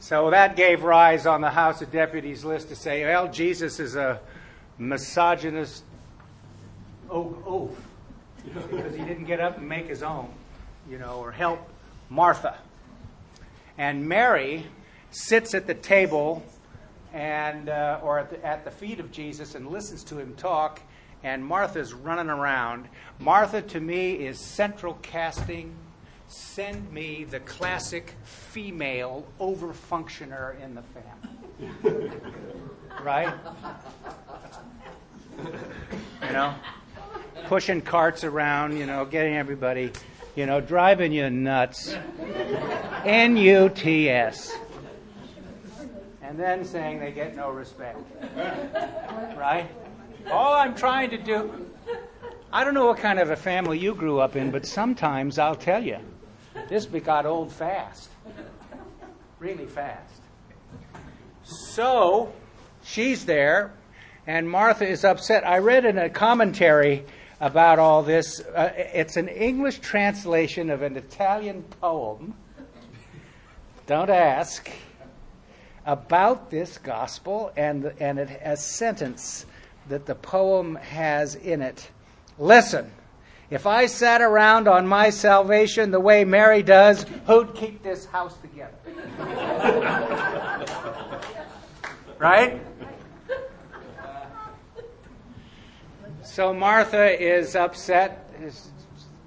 So 0.00 0.30
that 0.30 0.56
gave 0.56 0.84
rise 0.84 1.26
on 1.26 1.40
the 1.42 1.50
House 1.50 1.82
of 1.82 1.92
Deputies 1.92 2.44
list 2.44 2.68
to 2.68 2.76
say, 2.76 3.04
well, 3.04 3.30
Jesus 3.30 3.78
is 3.78 3.94
a 3.94 4.20
misogynist 4.78 5.84
oaf 7.10 7.76
because 8.42 8.94
he 8.94 9.02
didn't 9.02 9.24
get 9.24 9.40
up 9.40 9.58
and 9.58 9.68
make 9.68 9.86
his 9.86 10.02
own, 10.02 10.32
you 10.88 10.98
know, 10.98 11.18
or 11.18 11.32
help 11.32 11.60
Martha. 12.08 12.58
And 13.78 14.08
Mary 14.08 14.66
sits 15.10 15.54
at 15.54 15.66
the 15.66 15.74
table 15.74 16.42
and 17.12 17.68
uh, 17.68 18.00
or 18.02 18.18
at 18.18 18.30
the, 18.30 18.44
at 18.44 18.64
the 18.64 18.70
feet 18.70 19.00
of 19.00 19.10
Jesus 19.10 19.54
and 19.54 19.68
listens 19.68 20.04
to 20.04 20.18
him 20.18 20.34
talk, 20.34 20.80
and 21.22 21.44
Martha's 21.44 21.94
running 21.94 22.28
around. 22.28 22.88
Martha 23.18 23.62
to 23.62 23.80
me 23.80 24.12
is 24.12 24.38
central 24.38 24.94
casting 25.00 25.74
send 26.28 26.92
me 26.92 27.24
the 27.24 27.40
classic 27.40 28.14
female 28.22 29.26
overfunctioner 29.40 30.62
in 30.62 30.74
the 30.74 30.82
family. 30.82 32.10
right? 33.02 33.34
You 36.22 36.32
know? 36.32 36.54
Pushing 37.46 37.80
carts 37.80 38.24
around, 38.24 38.76
you 38.76 38.84
know, 38.84 39.06
getting 39.06 39.36
everybody, 39.36 39.90
you 40.36 40.44
know, 40.44 40.60
driving 40.60 41.12
you 41.12 41.30
nuts. 41.30 41.96
N 43.04 43.36
U 43.36 43.68
T 43.68 44.08
S. 44.08 44.56
And 46.22 46.38
then 46.38 46.64
saying 46.64 47.00
they 47.00 47.12
get 47.12 47.34
no 47.34 47.50
respect. 47.50 47.98
Right? 49.36 49.66
All 50.30 50.54
I'm 50.54 50.74
trying 50.74 51.10
to 51.10 51.18
do, 51.18 51.66
I 52.52 52.64
don't 52.64 52.74
know 52.74 52.86
what 52.86 52.98
kind 52.98 53.18
of 53.18 53.30
a 53.30 53.36
family 53.36 53.78
you 53.78 53.94
grew 53.94 54.18
up 54.18 54.36
in, 54.36 54.50
but 54.50 54.66
sometimes 54.66 55.38
I'll 55.38 55.54
tell 55.54 55.82
you 55.82 55.98
this 56.68 56.86
got 56.86 57.24
old 57.24 57.52
fast. 57.52 58.10
Really 59.38 59.66
fast. 59.66 60.20
So 61.44 62.32
she's 62.82 63.24
there, 63.24 63.72
and 64.26 64.50
Martha 64.50 64.86
is 64.86 65.04
upset. 65.04 65.46
I 65.46 65.58
read 65.58 65.84
in 65.84 65.96
a 65.96 66.10
commentary 66.10 67.06
about 67.40 67.78
all 67.78 68.02
this. 68.02 68.40
Uh, 68.40 68.72
it's 68.76 69.16
an 69.16 69.28
English 69.28 69.78
translation 69.78 70.68
of 70.70 70.82
an 70.82 70.96
Italian 70.96 71.62
poem. 71.80 72.34
Don't 73.88 74.10
ask. 74.10 74.70
About 75.86 76.50
this 76.50 76.76
gospel, 76.76 77.50
and, 77.56 77.90
and 77.98 78.18
it, 78.18 78.28
a 78.44 78.54
sentence 78.54 79.46
that 79.88 80.04
the 80.04 80.14
poem 80.14 80.74
has 80.74 81.34
in 81.34 81.62
it. 81.62 81.90
Listen. 82.38 82.92
If 83.48 83.66
I 83.66 83.86
sat 83.86 84.20
around 84.20 84.68
on 84.68 84.86
my 84.86 85.08
salvation 85.08 85.90
the 85.90 86.00
way 86.00 86.26
Mary 86.26 86.62
does, 86.62 87.06
who'd 87.26 87.54
keep 87.54 87.82
this 87.82 88.04
house 88.04 88.36
together? 88.42 88.74
right? 92.18 92.60
So 96.22 96.52
Martha 96.52 97.18
is 97.18 97.56
upset 97.56 98.30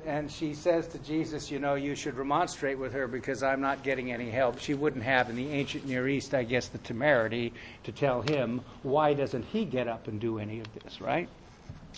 and 0.06 0.32
she 0.32 0.54
says 0.54 0.88
to 0.90 1.00
Jesus, 1.00 1.52
You 1.52 1.60
know, 1.60 1.76
you 1.76 1.96
should 1.96 2.16
remonstrate 2.16 2.78
with 2.78 2.94
her 2.94 3.08
because 3.08 3.44
I'm 3.44 3.62
not 3.62 3.84
getting 3.84 4.12
any 4.12 4.30
help. 4.30 4.60
She 4.60 4.74
wouldn't 4.74 5.04
have 5.04 5.30
in 5.30 5.36
the 5.36 5.50
ancient 5.50 5.86
Near 5.86 6.08
East, 6.08 6.34
I 6.34 6.44
guess, 6.44 6.68
the 6.68 6.78
temerity 6.80 7.54
to 7.84 7.92
tell 7.92 8.22
him, 8.22 8.62
Why 8.84 9.14
doesn't 9.14 9.44
he 9.46 9.66
get 9.66 9.88
up 9.88 10.08
and 10.08 10.20
do 10.20 10.40
any 10.40 10.60
of 10.60 10.68
this, 10.84 11.02
right? 11.02 11.30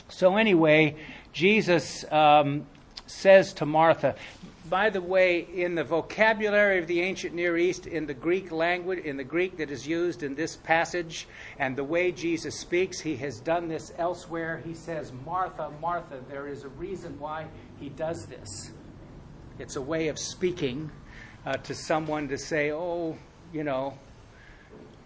So, 0.09 0.37
anyway, 0.37 0.95
Jesus 1.33 2.03
um, 2.11 2.65
says 3.05 3.53
to 3.53 3.65
Martha, 3.65 4.15
by 4.73 4.89
the 4.89 4.99
way, 4.99 5.47
in 5.53 5.75
the 5.75 5.83
vocabulary 5.83 6.79
of 6.79 6.87
the 6.87 6.99
ancient 6.99 7.35
Near 7.35 7.57
East, 7.57 7.85
in 7.85 8.07
the 8.07 8.13
Greek 8.15 8.51
language, 8.51 9.05
in 9.05 9.17
the 9.17 9.23
Greek 9.23 9.55
that 9.57 9.69
is 9.69 9.85
used 9.85 10.23
in 10.23 10.33
this 10.33 10.55
passage, 10.55 11.27
and 11.59 11.75
the 11.75 11.83
way 11.83 12.11
Jesus 12.11 12.59
speaks, 12.59 12.99
he 12.99 13.15
has 13.17 13.39
done 13.39 13.67
this 13.67 13.93
elsewhere. 13.99 14.63
He 14.65 14.73
says, 14.73 15.11
Martha, 15.27 15.69
Martha. 15.79 16.21
There 16.27 16.47
is 16.47 16.63
a 16.63 16.69
reason 16.69 17.19
why 17.19 17.45
he 17.79 17.89
does 17.89 18.25
this. 18.25 18.71
It's 19.59 19.75
a 19.75 19.81
way 19.81 20.07
of 20.07 20.17
speaking 20.17 20.89
uh, 21.45 21.57
to 21.57 21.75
someone 21.75 22.27
to 22.29 22.37
say, 22.39 22.71
oh, 22.71 23.15
you 23.53 23.63
know, 23.63 23.95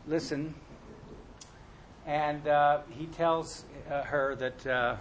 listen. 0.07 0.55
And 2.05 2.47
uh, 2.47 2.83
he 2.91 3.07
tells 3.07 3.65
uh, 3.91 4.03
her 4.03 4.33
that 4.35 4.65
uh, 4.65 4.95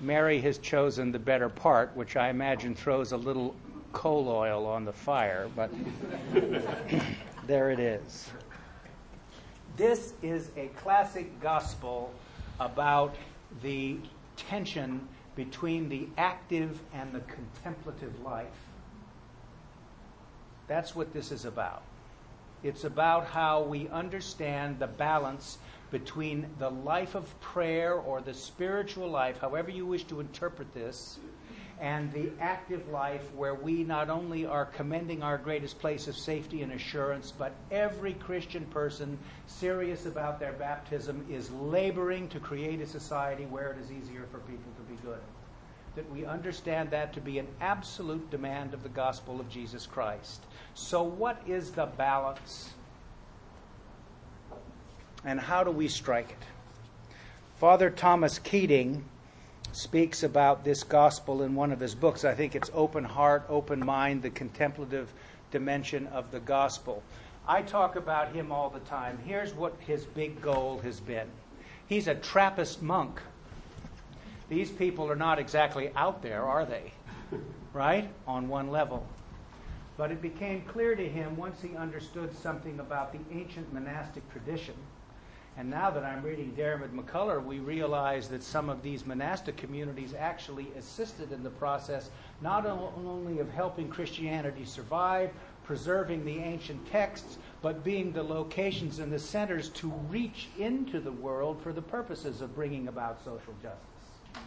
Mary 0.00 0.40
has 0.40 0.58
chosen 0.58 1.10
the 1.10 1.18
better 1.18 1.48
part, 1.48 1.94
which 1.96 2.16
I 2.16 2.28
imagine 2.28 2.74
throws 2.74 3.12
a 3.12 3.16
little 3.16 3.54
coal 3.92 4.28
oil 4.28 4.66
on 4.66 4.84
the 4.84 4.92
fire, 4.92 5.50
but 5.56 5.70
there 7.46 7.70
it 7.70 7.80
is. 7.80 8.30
This 9.76 10.14
is 10.22 10.50
a 10.56 10.68
classic 10.68 11.40
gospel 11.40 12.12
about 12.60 13.16
the 13.62 13.98
tension 14.36 15.08
between 15.34 15.88
the 15.88 16.08
active 16.16 16.80
and 16.92 17.12
the 17.12 17.20
contemplative 17.20 18.20
life. 18.22 18.46
That's 20.68 20.94
what 20.94 21.12
this 21.12 21.32
is 21.32 21.44
about. 21.44 21.82
It's 22.62 22.84
about 22.84 23.26
how 23.26 23.62
we 23.62 23.88
understand 23.88 24.78
the 24.78 24.86
balance 24.86 25.58
between 25.90 26.46
the 26.58 26.70
life 26.70 27.14
of 27.14 27.40
prayer 27.40 27.94
or 27.94 28.20
the 28.20 28.34
spiritual 28.34 29.08
life, 29.08 29.38
however 29.40 29.70
you 29.70 29.86
wish 29.86 30.04
to 30.04 30.20
interpret 30.20 30.72
this, 30.74 31.18
and 31.80 32.12
the 32.12 32.30
active 32.40 32.88
life 32.88 33.32
where 33.34 33.54
we 33.54 33.84
not 33.84 34.10
only 34.10 34.44
are 34.44 34.66
commending 34.66 35.22
our 35.22 35.38
greatest 35.38 35.78
place 35.78 36.08
of 36.08 36.16
safety 36.16 36.62
and 36.62 36.72
assurance, 36.72 37.32
but 37.36 37.52
every 37.70 38.14
Christian 38.14 38.64
person 38.66 39.16
serious 39.46 40.04
about 40.04 40.40
their 40.40 40.52
baptism 40.52 41.24
is 41.30 41.50
laboring 41.52 42.28
to 42.30 42.40
create 42.40 42.80
a 42.80 42.86
society 42.86 43.46
where 43.46 43.70
it 43.70 43.78
is 43.78 43.92
easier 43.92 44.26
for 44.30 44.38
people 44.40 44.72
to 44.76 44.92
be 44.92 45.00
good. 45.02 45.20
That 45.94 46.10
we 46.10 46.24
understand 46.24 46.90
that 46.90 47.12
to 47.14 47.20
be 47.20 47.38
an 47.38 47.48
absolute 47.60 48.28
demand 48.30 48.74
of 48.74 48.82
the 48.82 48.88
gospel 48.88 49.40
of 49.40 49.48
Jesus 49.48 49.86
Christ. 49.86 50.42
So, 50.74 51.02
what 51.02 51.40
is 51.46 51.70
the 51.70 51.86
balance? 51.86 52.70
And 55.24 55.40
how 55.40 55.64
do 55.64 55.70
we 55.70 55.88
strike 55.88 56.30
it? 56.30 56.44
Father 57.58 57.90
Thomas 57.90 58.38
Keating 58.38 59.04
speaks 59.72 60.22
about 60.22 60.64
this 60.64 60.82
gospel 60.82 61.42
in 61.42 61.54
one 61.54 61.72
of 61.72 61.80
his 61.80 61.94
books. 61.94 62.24
I 62.24 62.34
think 62.34 62.54
it's 62.54 62.70
Open 62.72 63.04
Heart, 63.04 63.46
Open 63.48 63.84
Mind, 63.84 64.22
the 64.22 64.30
contemplative 64.30 65.12
dimension 65.50 66.06
of 66.08 66.30
the 66.30 66.40
gospel. 66.40 67.02
I 67.46 67.62
talk 67.62 67.96
about 67.96 68.32
him 68.32 68.52
all 68.52 68.70
the 68.70 68.80
time. 68.80 69.18
Here's 69.24 69.54
what 69.54 69.74
his 69.86 70.04
big 70.04 70.40
goal 70.40 70.80
has 70.84 71.00
been 71.00 71.28
he's 71.88 72.06
a 72.06 72.14
Trappist 72.14 72.82
monk. 72.82 73.20
These 74.48 74.70
people 74.70 75.10
are 75.10 75.16
not 75.16 75.38
exactly 75.38 75.90
out 75.96 76.22
there, 76.22 76.44
are 76.44 76.64
they? 76.64 76.92
Right? 77.72 78.08
On 78.26 78.48
one 78.48 78.70
level. 78.70 79.06
But 79.96 80.10
it 80.10 80.22
became 80.22 80.62
clear 80.62 80.94
to 80.94 81.08
him 81.08 81.36
once 81.36 81.60
he 81.60 81.76
understood 81.76 82.34
something 82.36 82.78
about 82.80 83.12
the 83.12 83.18
ancient 83.36 83.72
monastic 83.72 84.30
tradition. 84.32 84.74
And 85.58 85.68
now 85.68 85.90
that 85.90 86.04
I'm 86.04 86.22
reading 86.22 86.54
Diarmuid 86.56 86.92
MacCulloch, 86.92 87.44
we 87.44 87.58
realize 87.58 88.28
that 88.28 88.44
some 88.44 88.70
of 88.70 88.80
these 88.80 89.04
monastic 89.04 89.56
communities 89.56 90.14
actually 90.16 90.68
assisted 90.78 91.32
in 91.32 91.42
the 91.42 91.50
process 91.50 92.10
not 92.40 92.64
only 92.64 93.40
of 93.40 93.50
helping 93.50 93.88
Christianity 93.88 94.64
survive, 94.64 95.30
preserving 95.64 96.24
the 96.24 96.38
ancient 96.38 96.88
texts, 96.92 97.38
but 97.60 97.82
being 97.82 98.12
the 98.12 98.22
locations 98.22 99.00
and 99.00 99.12
the 99.12 99.18
centers 99.18 99.68
to 99.70 99.88
reach 100.08 100.48
into 100.60 101.00
the 101.00 101.10
world 101.10 101.60
for 101.60 101.72
the 101.72 101.82
purposes 101.82 102.40
of 102.40 102.54
bringing 102.54 102.86
about 102.86 103.18
social 103.24 103.54
justice. 103.60 104.44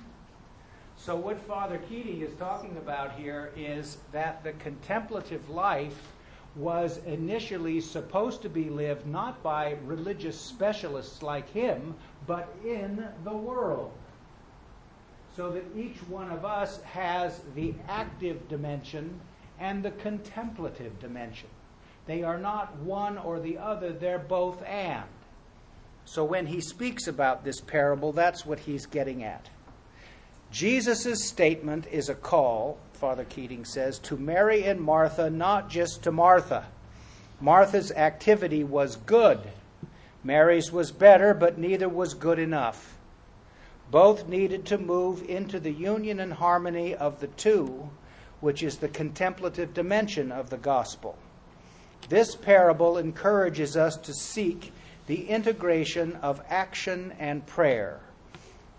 So, 0.95 1.17
what 1.17 1.41
Father 1.41 1.79
Keating 1.89 2.21
is 2.21 2.33
talking 2.35 2.77
about 2.77 3.15
here 3.15 3.51
is 3.57 3.97
that 4.13 4.45
the 4.45 4.53
contemplative 4.53 5.49
life 5.49 6.10
was 6.55 6.97
initially 7.05 7.79
supposed 7.79 8.41
to 8.41 8.49
be 8.49 8.69
lived 8.69 9.07
not 9.07 9.41
by 9.41 9.77
religious 9.85 10.39
specialists 10.39 11.23
like 11.23 11.49
him, 11.49 11.95
but 12.27 12.53
in 12.65 13.05
the 13.23 13.35
world. 13.35 13.91
So 15.35 15.51
that 15.51 15.63
each 15.77 15.97
one 16.09 16.29
of 16.29 16.43
us 16.43 16.81
has 16.83 17.41
the 17.55 17.73
active 17.87 18.49
dimension 18.49 19.19
and 19.59 19.81
the 19.81 19.91
contemplative 19.91 20.99
dimension. 20.99 21.47
They 22.05 22.23
are 22.23 22.37
not 22.37 22.75
one 22.79 23.17
or 23.17 23.39
the 23.39 23.57
other, 23.57 23.93
they're 23.93 24.19
both 24.19 24.61
and. 24.63 25.05
So 26.03 26.25
when 26.25 26.47
he 26.47 26.59
speaks 26.59 27.07
about 27.07 27.45
this 27.45 27.61
parable, 27.61 28.11
that's 28.11 28.45
what 28.45 28.59
he's 28.59 28.85
getting 28.85 29.23
at. 29.23 29.49
Jesus' 30.51 31.23
statement 31.23 31.87
is 31.89 32.09
a 32.09 32.15
call, 32.15 32.77
Father 33.01 33.25
Keating 33.25 33.65
says, 33.65 33.97
to 33.97 34.15
Mary 34.15 34.63
and 34.63 34.79
Martha, 34.79 35.27
not 35.27 35.71
just 35.71 36.03
to 36.03 36.11
Martha. 36.11 36.67
Martha's 37.39 37.91
activity 37.91 38.63
was 38.63 38.95
good. 38.95 39.39
Mary's 40.23 40.71
was 40.71 40.91
better, 40.91 41.33
but 41.33 41.57
neither 41.57 41.89
was 41.89 42.13
good 42.13 42.37
enough. 42.37 42.95
Both 43.89 44.27
needed 44.27 44.67
to 44.67 44.77
move 44.77 45.27
into 45.27 45.59
the 45.59 45.71
union 45.71 46.19
and 46.19 46.31
harmony 46.31 46.93
of 46.93 47.19
the 47.19 47.27
two, 47.27 47.89
which 48.39 48.61
is 48.61 48.77
the 48.77 48.87
contemplative 48.87 49.73
dimension 49.73 50.31
of 50.31 50.51
the 50.51 50.57
gospel. 50.57 51.17
This 52.07 52.35
parable 52.35 52.99
encourages 52.99 53.75
us 53.75 53.97
to 53.97 54.13
seek 54.13 54.71
the 55.07 55.27
integration 55.27 56.17
of 56.17 56.39
action 56.49 57.15
and 57.17 57.47
prayer. 57.47 57.99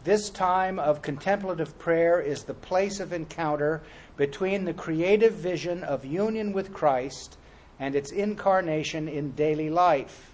This 0.04 0.30
time 0.30 0.80
of 0.80 1.00
contemplative 1.00 1.78
prayer 1.78 2.20
is 2.20 2.42
the 2.42 2.54
place 2.54 2.98
of 2.98 3.12
encounter 3.12 3.82
between 4.16 4.64
the 4.64 4.74
creative 4.74 5.34
vision 5.34 5.82
of 5.84 6.04
union 6.04 6.52
with 6.52 6.72
Christ 6.72 7.36
and 7.78 7.94
its 7.94 8.12
incarnation 8.12 9.08
in 9.08 9.32
daily 9.32 9.70
life. 9.70 10.32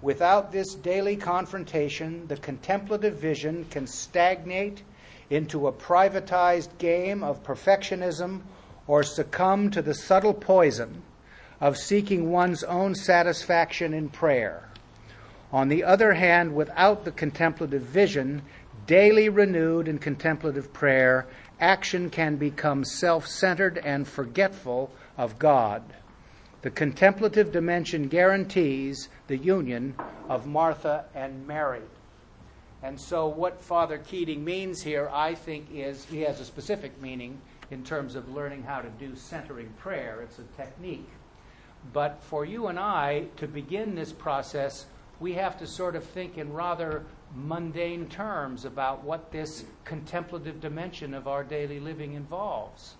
Without 0.00 0.52
this 0.52 0.74
daily 0.74 1.16
confrontation, 1.16 2.26
the 2.28 2.36
contemplative 2.36 3.16
vision 3.16 3.66
can 3.70 3.86
stagnate 3.86 4.82
into 5.30 5.66
a 5.66 5.72
privatized 5.72 6.76
game 6.78 7.22
of 7.24 7.42
perfectionism 7.42 8.42
or 8.86 9.02
succumb 9.02 9.70
to 9.70 9.82
the 9.82 9.94
subtle 9.94 10.34
poison 10.34 11.02
of 11.60 11.78
seeking 11.78 12.30
one's 12.30 12.62
own 12.64 12.94
satisfaction 12.94 13.94
in 13.94 14.08
prayer. 14.08 14.68
On 15.52 15.68
the 15.68 15.84
other 15.84 16.12
hand, 16.12 16.54
without 16.54 17.04
the 17.04 17.12
contemplative 17.12 17.82
vision, 17.82 18.42
daily 18.86 19.28
renewed 19.28 19.88
in 19.88 19.98
contemplative 19.98 20.72
prayer, 20.72 21.26
action 21.60 22.10
can 22.10 22.36
become 22.36 22.84
self 22.84 23.26
centered 23.26 23.78
and 23.78 24.06
forgetful 24.06 24.90
of 25.16 25.38
God. 25.38 25.82
The 26.62 26.70
contemplative 26.70 27.52
dimension 27.52 28.08
guarantees 28.08 29.08
the 29.26 29.36
union 29.36 29.94
of 30.28 30.46
Martha 30.46 31.04
and 31.14 31.46
Mary. 31.46 31.82
And 32.82 33.00
so, 33.00 33.28
what 33.28 33.60
Father 33.60 33.98
Keating 33.98 34.44
means 34.44 34.82
here, 34.82 35.10
I 35.12 35.34
think, 35.34 35.68
is 35.72 36.04
he 36.04 36.20
has 36.20 36.40
a 36.40 36.44
specific 36.44 37.00
meaning 37.00 37.40
in 37.70 37.82
terms 37.82 38.14
of 38.14 38.28
learning 38.34 38.62
how 38.62 38.80
to 38.80 38.88
do 38.90 39.16
centering 39.16 39.68
prayer. 39.78 40.20
It's 40.22 40.38
a 40.38 40.62
technique. 40.62 41.08
But 41.92 42.22
for 42.22 42.44
you 42.44 42.68
and 42.68 42.78
I 42.78 43.26
to 43.36 43.46
begin 43.46 43.94
this 43.94 44.12
process, 44.12 44.86
we 45.20 45.34
have 45.34 45.58
to 45.58 45.66
sort 45.66 45.96
of 45.96 46.04
think 46.04 46.38
in 46.38 46.52
rather 46.52 47.04
mundane 47.34 48.06
terms 48.08 48.64
about 48.64 49.02
what 49.04 49.32
this 49.32 49.64
contemplative 49.84 50.60
dimension 50.60 51.14
of 51.14 51.26
our 51.26 51.42
daily 51.42 51.80
living 51.80 52.14
involves. 52.14 52.94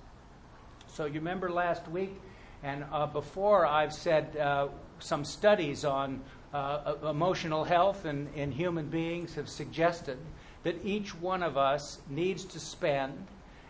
So, 0.88 1.06
you 1.06 1.14
remember 1.14 1.50
last 1.50 1.88
week 1.88 2.20
and 2.64 2.84
uh, 2.90 3.06
before 3.06 3.66
I've 3.66 3.92
said 3.92 4.36
uh, 4.38 4.68
some 4.98 5.24
studies 5.24 5.84
on 5.84 6.22
uh, 6.54 6.94
emotional 7.04 7.62
health 7.62 8.06
in, 8.06 8.28
in 8.34 8.50
human 8.50 8.88
beings 8.88 9.34
have 9.34 9.50
suggested 9.50 10.16
that 10.62 10.82
each 10.82 11.14
one 11.20 11.42
of 11.42 11.58
us 11.58 11.98
needs 12.08 12.44
to 12.46 12.58
spend 12.58 13.26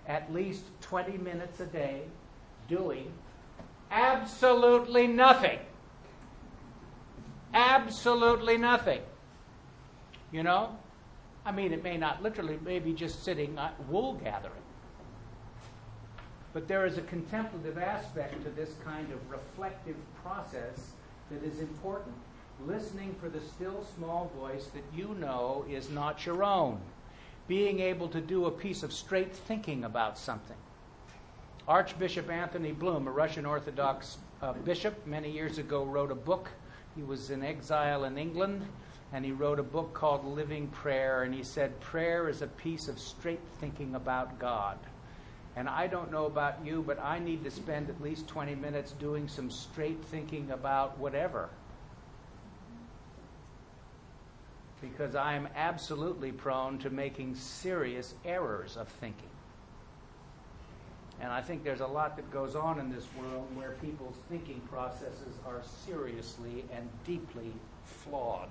at 0.06 0.32
least 0.32 0.62
20 0.82 1.18
minutes 1.18 1.58
a 1.58 1.66
day 1.66 2.02
doing 2.68 3.12
absolutely 3.90 5.08
nothing. 5.08 5.58
Absolutely 7.52 8.58
nothing. 8.58 9.00
You 10.32 10.42
know? 10.42 10.76
I 11.46 11.52
mean, 11.52 11.72
it 11.72 11.82
may 11.82 11.96
not 11.96 12.22
literally, 12.22 12.58
maybe 12.64 12.92
just 12.92 13.22
sitting 13.22 13.58
wool 13.88 14.14
gathering. 14.14 14.52
But 16.52 16.68
there 16.68 16.86
is 16.86 16.98
a 16.98 17.02
contemplative 17.02 17.78
aspect 17.78 18.42
to 18.44 18.50
this 18.50 18.74
kind 18.84 19.12
of 19.12 19.30
reflective 19.30 19.96
process 20.22 20.92
that 21.30 21.42
is 21.42 21.60
important. 21.60 22.14
Listening 22.64 23.14
for 23.20 23.28
the 23.28 23.40
still 23.40 23.84
small 23.96 24.30
voice 24.38 24.68
that 24.68 24.84
you 24.96 25.16
know 25.18 25.64
is 25.68 25.90
not 25.90 26.24
your 26.24 26.44
own. 26.44 26.80
Being 27.48 27.80
able 27.80 28.08
to 28.08 28.20
do 28.20 28.46
a 28.46 28.50
piece 28.50 28.82
of 28.82 28.92
straight 28.92 29.34
thinking 29.34 29.84
about 29.84 30.16
something. 30.16 30.56
Archbishop 31.66 32.30
Anthony 32.30 32.72
Bloom, 32.72 33.08
a 33.08 33.10
Russian 33.10 33.44
Orthodox 33.44 34.18
uh, 34.40 34.52
bishop, 34.52 34.94
many 35.06 35.30
years 35.30 35.58
ago 35.58 35.84
wrote 35.84 36.12
a 36.12 36.14
book. 36.14 36.48
He 36.94 37.02
was 37.02 37.30
in 37.30 37.42
exile 37.42 38.04
in 38.04 38.16
England 38.16 38.64
and 39.12 39.24
he 39.24 39.32
wrote 39.32 39.58
a 39.58 39.64
book 39.64 39.94
called 39.94 40.24
Living 40.24 40.68
Prayer, 40.68 41.22
and 41.22 41.34
he 41.34 41.42
said, 41.42 41.78
Prayer 41.80 42.28
is 42.28 42.42
a 42.42 42.46
piece 42.46 42.88
of 42.88 42.98
straight 42.98 43.40
thinking 43.60 43.94
about 43.94 44.38
God. 44.38 44.78
And 45.56 45.68
I 45.68 45.86
don't 45.86 46.10
know 46.10 46.26
about 46.26 46.64
you, 46.64 46.82
but 46.84 46.98
I 47.00 47.20
need 47.20 47.44
to 47.44 47.50
spend 47.50 47.88
at 47.88 48.02
least 48.02 48.26
20 48.26 48.56
minutes 48.56 48.92
doing 48.92 49.28
some 49.28 49.50
straight 49.50 50.04
thinking 50.06 50.50
about 50.50 50.98
whatever. 50.98 51.48
Because 54.80 55.14
I 55.14 55.34
am 55.34 55.48
absolutely 55.54 56.32
prone 56.32 56.78
to 56.80 56.90
making 56.90 57.36
serious 57.36 58.14
errors 58.24 58.76
of 58.76 58.88
thinking. 58.88 59.28
And 61.20 61.32
I 61.32 61.40
think 61.40 61.62
there's 61.62 61.80
a 61.80 61.86
lot 61.86 62.16
that 62.16 62.30
goes 62.32 62.56
on 62.56 62.80
in 62.80 62.92
this 62.92 63.06
world 63.16 63.46
where 63.54 63.76
people's 63.80 64.16
thinking 64.28 64.60
processes 64.68 65.38
are 65.46 65.62
seriously 65.86 66.64
and 66.74 66.88
deeply 67.06 67.52
flawed. 67.84 68.50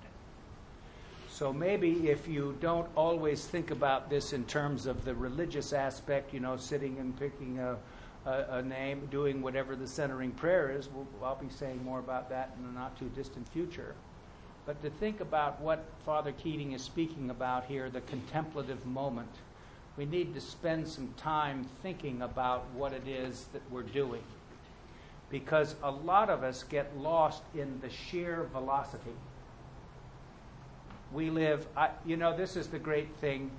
So 1.34 1.52
maybe 1.52 2.12
if 2.12 2.28
you 2.28 2.56
don't 2.62 2.88
always 2.96 3.44
think 3.44 3.72
about 3.72 4.08
this 4.08 4.34
in 4.34 4.46
terms 4.46 4.86
of 4.86 5.04
the 5.04 5.16
religious 5.16 5.74
aspect, 5.74 6.32
you 6.32 6.40
know, 6.40 6.58
sitting 6.58 7.00
and 7.00 7.20
picking 7.20 7.58
a, 7.58 7.76
a, 8.28 8.58
a 8.58 8.62
name, 8.62 9.08
doing 9.10 9.42
whatever 9.42 9.76
the 9.76 9.88
centering 9.88 10.30
prayer 10.30 10.70
is, 10.70 10.90
we'll, 10.94 11.08
I'll 11.24 11.34
be 11.34 11.50
saying 11.50 11.84
more 11.84 11.98
about 11.98 12.30
that 12.30 12.52
in 12.56 12.68
the 12.68 12.80
not 12.80 13.00
too 13.00 13.10
distant 13.16 13.48
future. 13.48 13.96
But 14.68 14.80
to 14.84 14.92
think 14.92 15.22
about 15.22 15.60
what 15.60 15.84
Father 16.06 16.34
Keating 16.34 16.74
is 16.74 16.84
speaking 16.84 17.32
about 17.32 17.66
here, 17.66 17.90
the 17.90 18.02
contemplative 18.02 18.86
moment, 18.86 19.34
we 19.98 20.06
need 20.06 20.36
to 20.36 20.40
spend 20.40 20.88
some 20.88 21.16
time 21.18 21.68
thinking 21.82 22.22
about 22.22 22.70
what 22.76 22.94
it 22.94 23.08
is 23.08 23.48
that 23.54 23.64
we're 23.72 23.82
doing. 23.82 24.24
Because 25.32 25.74
a 25.82 25.90
lot 25.90 26.30
of 26.30 26.44
us 26.44 26.62
get 26.62 26.96
lost 26.96 27.42
in 27.56 27.80
the 27.82 27.90
sheer 27.90 28.48
velocity 28.52 29.16
we 31.14 31.30
live, 31.30 31.68
I, 31.78 31.90
you 32.06 32.18
know, 32.18 32.36
this 32.36 32.56
is 32.56 32.68
the 32.68 32.80
great 32.80 33.14
thing. 33.18 33.52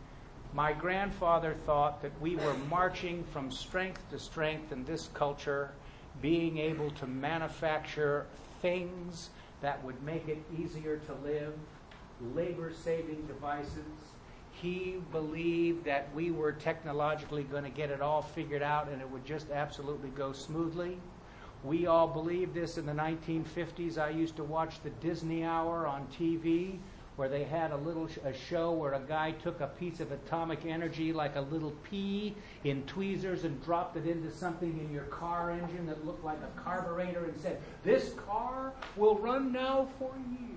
My 0.53 0.73
grandfather 0.73 1.55
thought 1.67 2.03
that 2.03 2.13
we 2.21 2.37
were 2.37 2.55
marching 2.69 3.25
from 3.33 3.51
strength 3.51 4.09
to 4.11 4.19
strength 4.19 4.73
in 4.73 4.85
this 4.85 5.09
culture, 5.15 5.71
being 6.21 6.59
able 6.59 6.91
to 6.93 7.07
manufacture 7.07 8.27
things 8.61 9.31
that 9.63 9.83
would 9.85 10.01
make 10.03 10.29
it 10.29 10.39
easier 10.59 10.99
to 10.99 11.15
live, 11.29 11.55
labor 12.35 12.73
saving 12.73 13.27
devices. 13.27 13.85
He 14.53 14.97
believed 15.11 15.85
that 15.85 16.09
we 16.15 16.31
were 16.31 16.53
technologically 16.53 17.43
going 17.45 17.65
to 17.65 17.71
get 17.71 17.91
it 17.91 18.01
all 18.01 18.23
figured 18.23 18.63
out 18.63 18.89
and 18.89 19.01
it 19.01 19.11
would 19.11 19.25
just 19.25 19.51
absolutely 19.51 20.11
go 20.11 20.33
smoothly. 20.33 20.99
We 21.65 21.87
all 21.87 22.07
believed 22.07 22.55
this 22.55 22.79
in 22.79 22.87
the 22.87 22.93
1950s. 22.93 23.99
I 23.99 24.11
used 24.11 24.37
to 24.37 24.45
watch 24.45 24.83
the 24.83 24.91
Disney 24.91 25.45
Hour 25.45 25.87
on 25.87 26.07
TV 26.19 26.79
where 27.17 27.29
they 27.29 27.45
had 27.45 27.71
a 27.71 27.77
little 27.77 28.09
sh- 28.09 28.19
a 28.25 28.33
show 28.33 28.73
where 28.73 28.93
a 28.93 29.01
guy 29.01 29.31
took 29.33 29.61
a 29.61 29.69
piece 29.69 30.01
of 30.01 30.11
atomic 30.11 30.65
energy 30.67 31.13
like 31.13 31.37
a 31.37 31.41
little 31.41 31.73
pea 31.89 32.35
in 32.65 32.83
tweezers 32.85 33.45
and 33.45 33.63
dropped 33.63 33.97
it 33.97 34.07
into 34.07 34.31
something 34.31 34.79
in 34.81 34.93
your 34.93 35.05
car 35.05 35.51
engine 35.51 35.87
that 35.87 36.05
looked 36.05 36.25
like 36.25 36.39
a 36.39 36.61
carburetor 36.61 37.27
and 37.27 37.41
said, 37.41 37.61
"This 37.85 38.15
car 38.27 38.73
will 38.97 39.17
run 39.19 39.53
now 39.53 39.89
for 39.99 40.13
years." 40.31 40.55